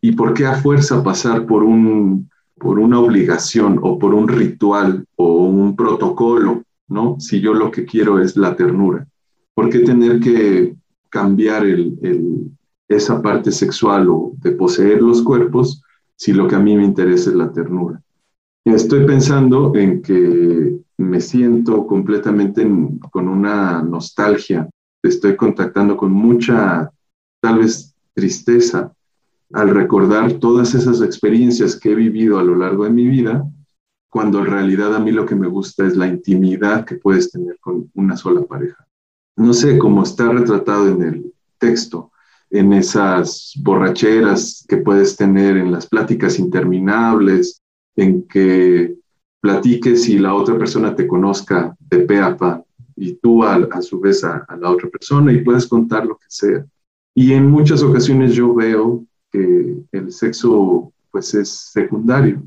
y 0.00 0.12
por 0.12 0.34
qué 0.34 0.46
a 0.46 0.54
fuerza 0.54 1.02
pasar 1.02 1.46
por, 1.46 1.62
un, 1.62 2.28
por 2.58 2.78
una 2.78 2.98
obligación 2.98 3.78
o 3.82 3.98
por 3.98 4.14
un 4.14 4.28
ritual 4.28 5.04
o 5.16 5.44
un 5.44 5.76
protocolo, 5.76 6.62
¿no? 6.88 7.16
Si 7.20 7.40
yo 7.40 7.54
lo 7.54 7.70
que 7.70 7.84
quiero 7.84 8.20
es 8.20 8.36
la 8.36 8.56
ternura. 8.56 9.06
¿Por 9.54 9.68
qué 9.68 9.80
tener 9.80 10.18
que 10.18 10.74
cambiar 11.08 11.66
el, 11.66 12.50
esa 12.96 13.20
parte 13.20 13.50
sexual 13.52 14.08
o 14.08 14.32
de 14.38 14.52
poseer 14.52 15.02
los 15.02 15.22
cuerpos 15.22 15.82
si 16.16 16.32
lo 16.32 16.46
que 16.46 16.54
a 16.54 16.60
mí 16.60 16.76
me 16.76 16.84
interesa 16.84 17.30
es 17.30 17.36
la 17.36 17.52
ternura? 17.52 18.02
Estoy 18.64 19.04
pensando 19.06 19.74
en 19.74 20.02
que 20.02 20.78
me 20.98 21.20
siento 21.20 21.86
completamente 21.86 22.68
con 23.10 23.28
una 23.28 23.82
nostalgia, 23.82 24.68
estoy 25.02 25.34
contactando 25.36 25.96
con 25.96 26.12
mucha, 26.12 26.90
tal 27.40 27.58
vez, 27.58 27.94
tristeza 28.14 28.92
al 29.52 29.70
recordar 29.70 30.34
todas 30.34 30.74
esas 30.74 31.02
experiencias 31.02 31.76
que 31.76 31.92
he 31.92 31.94
vivido 31.94 32.38
a 32.38 32.44
lo 32.44 32.54
largo 32.54 32.84
de 32.84 32.90
mi 32.90 33.06
vida, 33.06 33.44
cuando 34.08 34.38
en 34.38 34.46
realidad 34.46 34.94
a 34.94 35.00
mí 35.00 35.10
lo 35.10 35.26
que 35.26 35.34
me 35.34 35.48
gusta 35.48 35.86
es 35.86 35.96
la 35.96 36.06
intimidad 36.06 36.84
que 36.84 36.96
puedes 36.96 37.30
tener 37.30 37.58
con 37.60 37.90
una 37.94 38.16
sola 38.16 38.42
pareja. 38.42 38.86
No 39.36 39.52
sé 39.52 39.78
cómo 39.78 40.02
está 40.02 40.30
retratado 40.30 40.88
en 40.88 41.02
el 41.02 41.34
texto, 41.58 42.11
en 42.52 42.74
esas 42.74 43.54
borracheras 43.60 44.64
que 44.68 44.76
puedes 44.76 45.16
tener, 45.16 45.56
en 45.56 45.72
las 45.72 45.86
pláticas 45.86 46.38
interminables, 46.38 47.62
en 47.96 48.22
que 48.28 48.94
platiques 49.40 50.08
y 50.08 50.18
la 50.18 50.34
otra 50.34 50.58
persona 50.58 50.94
te 50.94 51.06
conozca 51.06 51.74
de 51.80 52.00
pe 52.00 52.20
a 52.20 52.36
pa 52.36 52.62
y 52.94 53.14
tú 53.14 53.42
a, 53.42 53.80
su 53.80 53.98
vez 53.98 54.22
a, 54.22 54.46
la 54.60 54.70
otra 54.70 54.88
persona 54.90 55.32
y 55.32 55.40
puedes 55.40 55.66
contar 55.66 56.04
lo 56.04 56.16
que 56.16 56.26
sea. 56.28 56.64
Y 57.14 57.32
en 57.32 57.50
muchas 57.50 57.82
ocasiones 57.82 58.34
yo 58.34 58.54
veo 58.54 59.04
que 59.30 59.76
el 59.90 60.12
sexo 60.12 60.92
pues 61.10 61.34
es 61.34 61.48
secundario. 61.48 62.42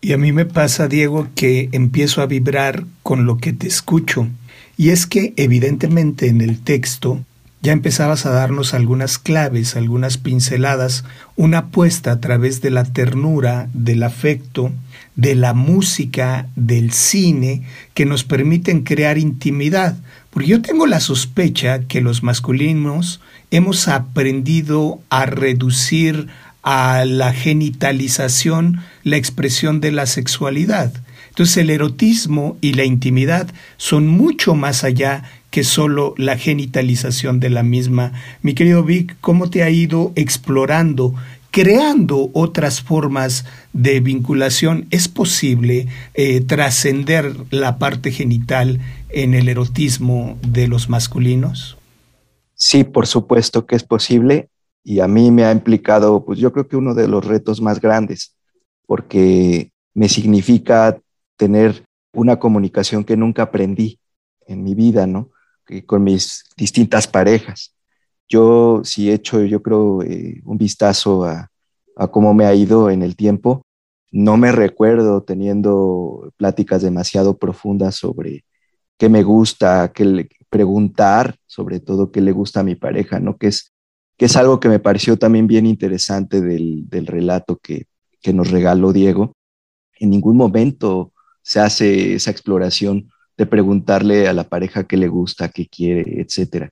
Y 0.00 0.12
a 0.12 0.18
mí 0.18 0.32
me 0.32 0.46
pasa, 0.46 0.88
Diego, 0.88 1.26
que 1.34 1.68
empiezo 1.72 2.22
a 2.22 2.26
vibrar 2.26 2.84
con 3.02 3.26
lo 3.26 3.38
que 3.38 3.52
te 3.52 3.66
escucho. 3.66 4.28
Y 4.76 4.90
es 4.90 5.06
que 5.06 5.34
evidentemente 5.36 6.28
en 6.28 6.40
el 6.40 6.62
texto 6.62 7.24
ya 7.62 7.72
empezabas 7.72 8.24
a 8.24 8.30
darnos 8.30 8.72
algunas 8.72 9.18
claves, 9.18 9.76
algunas 9.76 10.16
pinceladas, 10.16 11.04
una 11.36 11.58
apuesta 11.58 12.12
a 12.12 12.20
través 12.20 12.62
de 12.62 12.70
la 12.70 12.84
ternura, 12.84 13.68
del 13.74 14.02
afecto, 14.02 14.72
de 15.16 15.34
la 15.34 15.52
música, 15.52 16.48
del 16.56 16.92
cine, 16.92 17.62
que 17.92 18.06
nos 18.06 18.24
permiten 18.24 18.82
crear 18.82 19.18
intimidad. 19.18 19.96
Porque 20.30 20.48
yo 20.48 20.62
tengo 20.62 20.86
la 20.86 21.00
sospecha 21.00 21.80
que 21.80 22.00
los 22.00 22.22
masculinos 22.22 23.20
hemos 23.50 23.88
aprendido 23.88 25.00
a 25.10 25.26
reducir 25.26 26.28
a 26.62 27.04
la 27.04 27.32
genitalización 27.32 28.80
la 29.02 29.16
expresión 29.16 29.80
de 29.80 29.92
la 29.92 30.06
sexualidad. 30.06 30.92
Entonces 31.28 31.58
el 31.58 31.70
erotismo 31.70 32.56
y 32.60 32.72
la 32.74 32.84
intimidad 32.84 33.48
son 33.76 34.06
mucho 34.06 34.54
más 34.54 34.84
allá 34.84 35.24
que 35.50 35.64
solo 35.64 36.14
la 36.16 36.36
genitalización 36.36 37.40
de 37.40 37.50
la 37.50 37.62
misma. 37.62 38.12
Mi 38.42 38.54
querido 38.54 38.84
Vic, 38.84 39.16
¿cómo 39.20 39.50
te 39.50 39.62
ha 39.62 39.70
ido 39.70 40.12
explorando 40.14 41.14
creando 41.50 42.30
otras 42.32 42.80
formas 42.80 43.44
de 43.72 44.00
vinculación, 44.00 44.86
es 44.90 45.08
posible 45.08 45.88
eh, 46.14 46.40
trascender 46.40 47.34
la 47.50 47.78
parte 47.78 48.12
genital 48.12 48.80
en 49.08 49.34
el 49.34 49.48
erotismo 49.48 50.38
de 50.46 50.68
los 50.68 50.88
masculinos? 50.88 51.76
Sí, 52.54 52.84
por 52.84 53.06
supuesto 53.06 53.66
que 53.66 53.76
es 53.76 53.82
posible 53.82 54.48
y 54.84 55.00
a 55.00 55.08
mí 55.08 55.30
me 55.30 55.44
ha 55.44 55.52
implicado, 55.52 56.24
pues 56.24 56.38
yo 56.38 56.52
creo 56.52 56.68
que 56.68 56.76
uno 56.76 56.94
de 56.94 57.08
los 57.08 57.24
retos 57.24 57.60
más 57.60 57.80
grandes, 57.80 58.36
porque 58.86 59.70
me 59.94 60.08
significa 60.08 60.98
tener 61.36 61.84
una 62.12 62.38
comunicación 62.38 63.04
que 63.04 63.16
nunca 63.16 63.42
aprendí 63.42 63.98
en 64.46 64.62
mi 64.62 64.74
vida, 64.74 65.06
¿no? 65.06 65.30
Con 65.86 66.02
mis 66.04 66.44
distintas 66.56 67.06
parejas. 67.06 67.74
Yo 68.28 68.82
si 68.84 69.10
he 69.10 69.14
hecho, 69.14 69.42
yo 69.44 69.62
creo, 69.62 70.02
eh, 70.02 70.40
un 70.44 70.58
vistazo 70.58 71.24
a, 71.24 71.50
cómo 72.12 72.32
me 72.32 72.46
ha 72.46 72.54
ido 72.54 72.90
en 72.90 73.02
el 73.02 73.16
tiempo. 73.16 73.62
No 74.10 74.36
me 74.36 74.52
recuerdo 74.52 75.22
teniendo 75.22 76.32
pláticas 76.36 76.82
demasiado 76.82 77.38
profundas 77.38 77.96
sobre 77.96 78.44
qué 78.96 79.08
me 79.08 79.22
gusta, 79.22 79.92
qué 79.92 80.28
preguntar 80.48 81.36
sobre 81.46 81.80
todo 81.80 82.10
qué 82.10 82.20
le 82.20 82.32
gusta 82.32 82.60
a 82.60 82.64
mi 82.64 82.74
pareja, 82.74 83.20
¿no? 83.20 83.36
Que 83.36 83.48
es, 83.48 83.72
que 84.16 84.26
es 84.26 84.36
algo 84.36 84.60
que 84.60 84.68
me 84.68 84.78
pareció 84.78 85.18
también 85.18 85.46
bien 85.46 85.66
interesante 85.66 86.40
del, 86.40 86.88
del 86.88 87.06
relato 87.06 87.58
que, 87.62 87.86
que 88.20 88.32
nos 88.32 88.50
regaló 88.50 88.92
Diego. 88.92 89.32
En 89.98 90.10
ningún 90.10 90.36
momento 90.36 91.12
se 91.42 91.60
hace 91.60 92.14
esa 92.14 92.30
exploración 92.30 93.09
de 93.40 93.46
preguntarle 93.46 94.28
a 94.28 94.34
la 94.34 94.44
pareja 94.44 94.84
qué 94.84 94.98
le 94.98 95.08
gusta, 95.08 95.48
qué 95.48 95.66
quiere, 95.66 96.20
etcétera. 96.20 96.68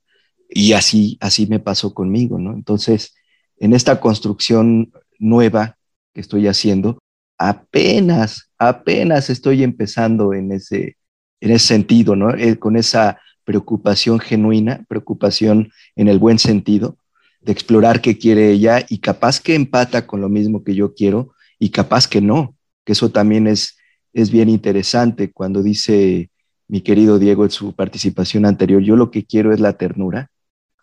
Y 0.51 0.75
así, 0.75 1.17
así 1.19 1.47
me 1.47 1.61
pasó 1.61 1.95
conmigo, 1.95 2.39
¿no? 2.39 2.53
Entonces, 2.53 3.15
en 3.57 3.73
esta 3.73 4.01
construcción 4.01 4.93
nueva 5.19 5.79
que 6.13 6.21
estoy 6.21 6.47
haciendo, 6.47 6.99
apenas, 7.39 8.51
apenas 8.59 9.31
estoy 9.31 9.63
empezando 9.63 10.35
en 10.35 10.53
ese, 10.53 10.99
en 11.41 11.53
ese 11.53 11.69
sentido, 11.69 12.17
¿no? 12.17 12.35
Eh, 12.35 12.59
con 12.59 12.77
esa 12.77 13.19
preocupación 13.45 14.21
genuina, 14.21 14.85
preocupación 14.91 15.71
en 15.97 16.09
el 16.09 16.19
buen 16.19 16.39
sentido, 16.39 16.99
de 17.41 17.53
explorar 17.53 18.03
qué 18.03 18.19
quiere 18.19 18.51
ella 18.51 18.85
y 18.91 18.99
capaz 18.99 19.41
que 19.41 19.55
empata 19.55 20.07
con 20.07 20.21
lo 20.21 20.29
mismo 20.29 20.63
que 20.63 20.75
yo 20.75 20.93
quiero 20.93 21.33
y 21.59 21.71
capaz 21.71 22.07
que 22.07 22.21
no, 22.21 22.55
que 22.85 22.93
eso 22.93 23.11
también 23.11 23.47
es, 23.47 23.79
es 24.13 24.31
bien 24.31 24.51
interesante 24.51 25.33
cuando 25.33 25.63
dice 25.63 26.31
mi 26.69 26.83
querido 26.83 27.19
Diego 27.19 27.45
en 27.45 27.51
su 27.51 27.75
participación 27.75 28.47
anterior, 28.47 28.83
yo 28.83 28.97
lo 28.97 29.11
que 29.11 29.25
quiero 29.25 29.53
es 29.53 29.61
la 29.61 29.73
ternura 29.73 30.31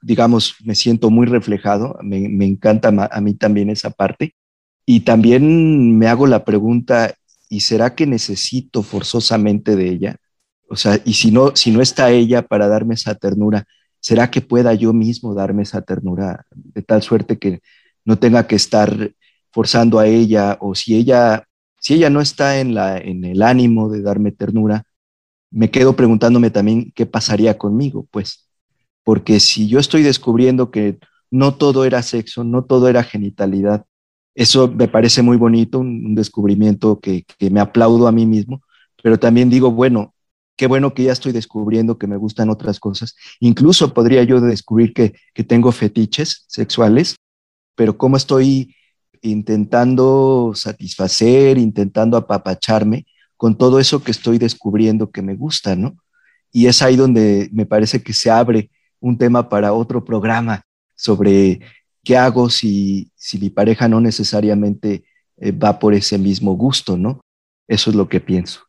digamos, 0.06 0.58
me 0.64 0.76
siento 0.76 1.10
muy 1.10 1.26
reflejado, 1.26 1.98
me, 2.04 2.46
encanta 2.46 2.90
a 3.12 3.22
mí 3.22 3.34
también 3.34 3.72
esa 3.72 3.90
parte. 3.90 4.36
Y 4.86 5.00
también 5.00 5.98
me 5.98 6.08
hago 6.08 6.28
la 6.28 6.46
pregunta, 6.46 7.16
¿y 7.50 7.62
será 7.62 7.96
que 7.96 8.06
necesito 8.06 8.84
forzosamente 8.84 9.76
de 9.76 9.90
ella? 9.90 10.18
O 10.70 10.76
sea, 10.76 11.02
y 11.06 11.14
si 11.14 11.32
no, 11.32 11.56
si 11.56 11.72
no 11.72 11.82
está 11.82 12.12
ella 12.12 12.44
para 12.44 12.68
darme 12.68 12.94
esa 12.94 13.16
ternura, 13.16 13.66
¿será 14.00 14.30
que 14.30 14.42
pueda 14.42 14.76
yo 14.76 14.94
mismo 14.94 15.34
darme 15.34 15.64
esa 15.64 15.82
ternura 15.82 16.46
de 16.54 16.84
tal 16.84 17.02
suerte 17.02 17.40
que 17.40 17.62
no 18.04 18.20
tenga 18.20 18.46
que 18.46 18.56
estar 18.58 19.12
forzando 19.52 19.98
a 19.98 20.06
ella 20.06 20.56
o 20.62 20.76
si 20.76 20.96
ella 20.96 21.46
si 21.80 21.96
ella 21.96 22.12
no 22.12 22.22
está 22.22 22.60
en 22.60 22.76
la 22.76 22.98
en 22.98 23.26
el 23.26 23.42
ánimo 23.42 23.90
de 23.90 24.02
darme 24.04 24.32
ternura, 24.32 24.84
me 25.56 25.72
quedo 25.72 25.96
preguntándome 25.96 26.50
también 26.50 26.92
qué 26.94 27.06
pasaría 27.06 27.58
conmigo, 27.58 28.06
pues 28.12 28.50
porque 29.06 29.40
si 29.40 29.70
yo 29.70 29.80
estoy 29.80 30.04
descubriendo 30.04 30.70
que 30.70 31.00
no 31.32 31.56
todo 31.56 31.86
era 31.86 32.02
sexo, 32.04 32.44
no 32.44 32.66
todo 32.66 32.90
era 32.90 33.04
genitalidad, 33.04 33.86
eso 34.36 34.68
me 34.68 34.90
parece 34.90 35.22
muy 35.22 35.38
bonito, 35.38 35.80
un, 35.80 36.14
descubrimiento 36.14 37.00
que, 37.00 37.26
me 37.50 37.62
aplaudo 37.62 38.10
a 38.10 38.12
mí 38.12 38.26
mismo, 38.26 38.64
pero 39.02 39.18
también 39.18 39.50
digo, 39.50 39.72
bueno, 39.72 40.14
qué 40.58 40.68
bueno 40.68 40.94
que 40.94 41.04
ya 41.04 41.14
estoy 41.14 41.32
descubriendo 41.32 41.98
que 41.98 42.08
me 42.08 42.18
gustan 42.18 42.50
otras 42.50 42.82
cosas. 42.82 43.16
Incluso 43.40 43.94
podría 43.94 44.24
yo 44.24 44.42
descubrir 44.42 44.94
que, 44.94 45.14
que 45.34 45.46
tengo 45.46 45.72
fetiches 45.72 46.44
sexuales, 46.48 47.16
pero 47.76 47.98
cómo 47.98 48.18
estoy 48.18 48.76
intentando 49.22 50.52
satisfacer, 50.54 51.58
intentando 51.58 52.18
apapacharme 52.18 53.06
con 53.38 53.58
todo 53.58 53.80
eso 53.80 54.04
que 54.04 54.12
estoy 54.12 54.38
descubriendo 54.38 55.12
que 55.12 55.22
me 55.22 55.36
gusta, 55.36 55.76
¿no? 55.76 55.98
Y 56.52 56.68
es 56.68 56.82
ahí 56.82 56.96
donde 56.96 57.50
me 57.52 57.66
parece 57.66 58.02
que 58.02 58.14
se 58.14 58.30
abre 58.32 58.70
un 59.00 59.18
tema 59.18 59.50
para 59.50 59.74
otro 59.74 60.04
programa 60.04 60.62
sobre 60.96 61.60
qué 62.04 62.16
hago 62.16 62.50
si, 62.50 63.12
si 63.16 63.38
mi 63.38 63.50
pareja 63.50 63.88
no 63.88 64.00
necesariamente 64.00 65.04
eh, 65.38 65.52
va 65.52 65.80
por 65.80 65.94
ese 65.94 66.18
mismo 66.18 66.54
gusto, 66.56 66.98
¿no? 66.98 67.20
Eso 67.68 67.90
es 67.90 67.96
lo 67.96 68.08
que 68.08 68.22
pienso. 68.22 68.62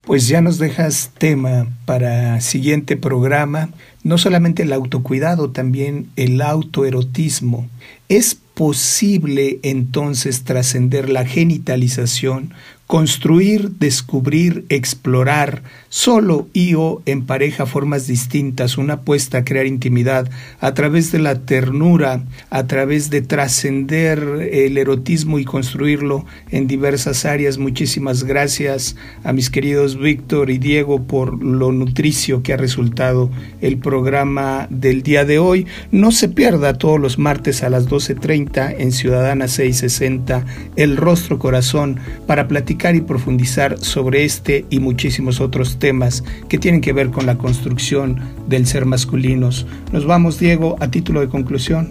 Pues 0.00 0.28
ya 0.28 0.42
nos 0.42 0.58
dejas 0.58 1.12
tema 1.16 1.66
para 1.86 2.40
siguiente 2.42 2.96
programa, 2.96 3.70
no 4.02 4.18
solamente 4.18 4.64
el 4.64 4.72
autocuidado, 4.72 5.50
también 5.50 6.10
el 6.16 6.42
autoerotismo. 6.42 7.68
¿Es 8.10 8.34
posible 8.34 9.60
entonces 9.62 10.44
trascender 10.44 11.08
la 11.08 11.24
genitalización 11.24 12.52
Construir, 12.94 13.72
descubrir, 13.80 14.66
explorar, 14.68 15.64
solo 15.88 16.48
y 16.52 16.74
o 16.74 17.02
en 17.06 17.26
pareja 17.26 17.66
formas 17.66 18.06
distintas, 18.06 18.78
una 18.78 18.94
apuesta 18.94 19.38
a 19.38 19.44
crear 19.44 19.66
intimidad 19.66 20.30
a 20.60 20.74
través 20.74 21.10
de 21.10 21.18
la 21.18 21.40
ternura, 21.40 22.22
a 22.50 22.68
través 22.68 23.10
de 23.10 23.20
trascender 23.20 24.48
el 24.52 24.78
erotismo 24.78 25.40
y 25.40 25.44
construirlo 25.44 26.24
en 26.52 26.68
diversas 26.68 27.24
áreas. 27.24 27.58
Muchísimas 27.58 28.22
gracias 28.22 28.94
a 29.24 29.32
mis 29.32 29.50
queridos 29.50 29.98
Víctor 29.98 30.50
y 30.50 30.58
Diego 30.58 31.02
por 31.02 31.42
lo 31.42 31.72
nutricio 31.72 32.44
que 32.44 32.52
ha 32.52 32.56
resultado 32.56 33.28
el 33.60 33.78
programa 33.78 34.68
del 34.70 35.02
día 35.02 35.24
de 35.24 35.40
hoy. 35.40 35.66
No 35.90 36.12
se 36.12 36.28
pierda 36.28 36.78
todos 36.78 37.00
los 37.00 37.18
martes 37.18 37.64
a 37.64 37.70
las 37.70 37.88
12.30 37.88 38.76
en 38.78 38.92
Ciudadana 38.92 39.48
660 39.48 40.44
El 40.76 40.96
Rostro 40.96 41.40
Corazón 41.40 41.98
para 42.28 42.46
platicar 42.84 42.96
y 42.96 43.00
profundizar 43.00 43.78
sobre 43.78 44.24
este 44.24 44.66
y 44.68 44.78
muchísimos 44.78 45.40
otros 45.40 45.78
temas 45.78 46.22
que 46.50 46.58
tienen 46.58 46.82
que 46.82 46.92
ver 46.92 47.10
con 47.10 47.24
la 47.24 47.38
construcción 47.38 48.20
del 48.46 48.66
ser 48.66 48.84
masculinos. 48.84 49.66
Nos 49.90 50.04
vamos, 50.04 50.38
Diego, 50.38 50.76
a 50.80 50.88
título 50.88 51.20
de 51.20 51.28
conclusión. 51.28 51.88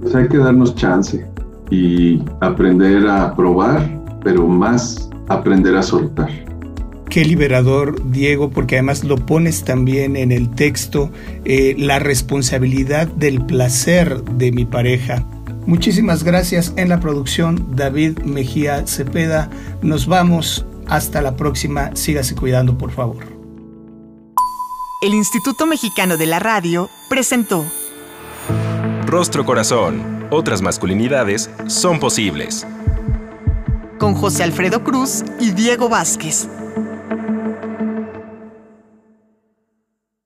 Pues 0.00 0.14
hay 0.14 0.28
que 0.28 0.38
darnos 0.38 0.76
chance 0.76 1.26
y 1.68 2.22
aprender 2.40 3.08
a 3.08 3.34
probar, 3.34 3.90
pero 4.22 4.46
más 4.46 5.10
aprender 5.28 5.74
a 5.74 5.82
soltar. 5.82 6.30
Qué 7.10 7.24
liberador, 7.24 7.96
Diego, 8.12 8.50
porque 8.50 8.76
además 8.76 9.02
lo 9.02 9.16
pones 9.16 9.64
también 9.64 10.14
en 10.14 10.30
el 10.30 10.48
texto, 10.50 11.10
eh, 11.44 11.74
la 11.76 11.98
responsabilidad 11.98 13.08
del 13.08 13.44
placer 13.44 14.22
de 14.22 14.52
mi 14.52 14.64
pareja. 14.64 15.24
Muchísimas 15.66 16.24
gracias 16.24 16.72
en 16.76 16.88
la 16.88 17.00
producción 17.00 17.74
David 17.74 18.18
Mejía 18.20 18.86
Cepeda. 18.86 19.50
Nos 19.82 20.06
vamos. 20.06 20.66
Hasta 20.86 21.22
la 21.22 21.36
próxima. 21.36 21.96
Sígase 21.96 22.34
cuidando, 22.34 22.76
por 22.76 22.90
favor. 22.90 23.24
El 25.02 25.14
Instituto 25.14 25.66
Mexicano 25.66 26.16
de 26.16 26.26
la 26.26 26.38
Radio 26.38 26.88
presentó 27.08 27.64
Rostro 29.06 29.44
Corazón. 29.44 30.26
Otras 30.30 30.60
masculinidades 30.60 31.50
son 31.66 32.00
posibles. 32.00 32.66
Con 33.98 34.14
José 34.14 34.42
Alfredo 34.42 34.82
Cruz 34.82 35.22
y 35.38 35.52
Diego 35.52 35.88
Vázquez. 35.88 36.48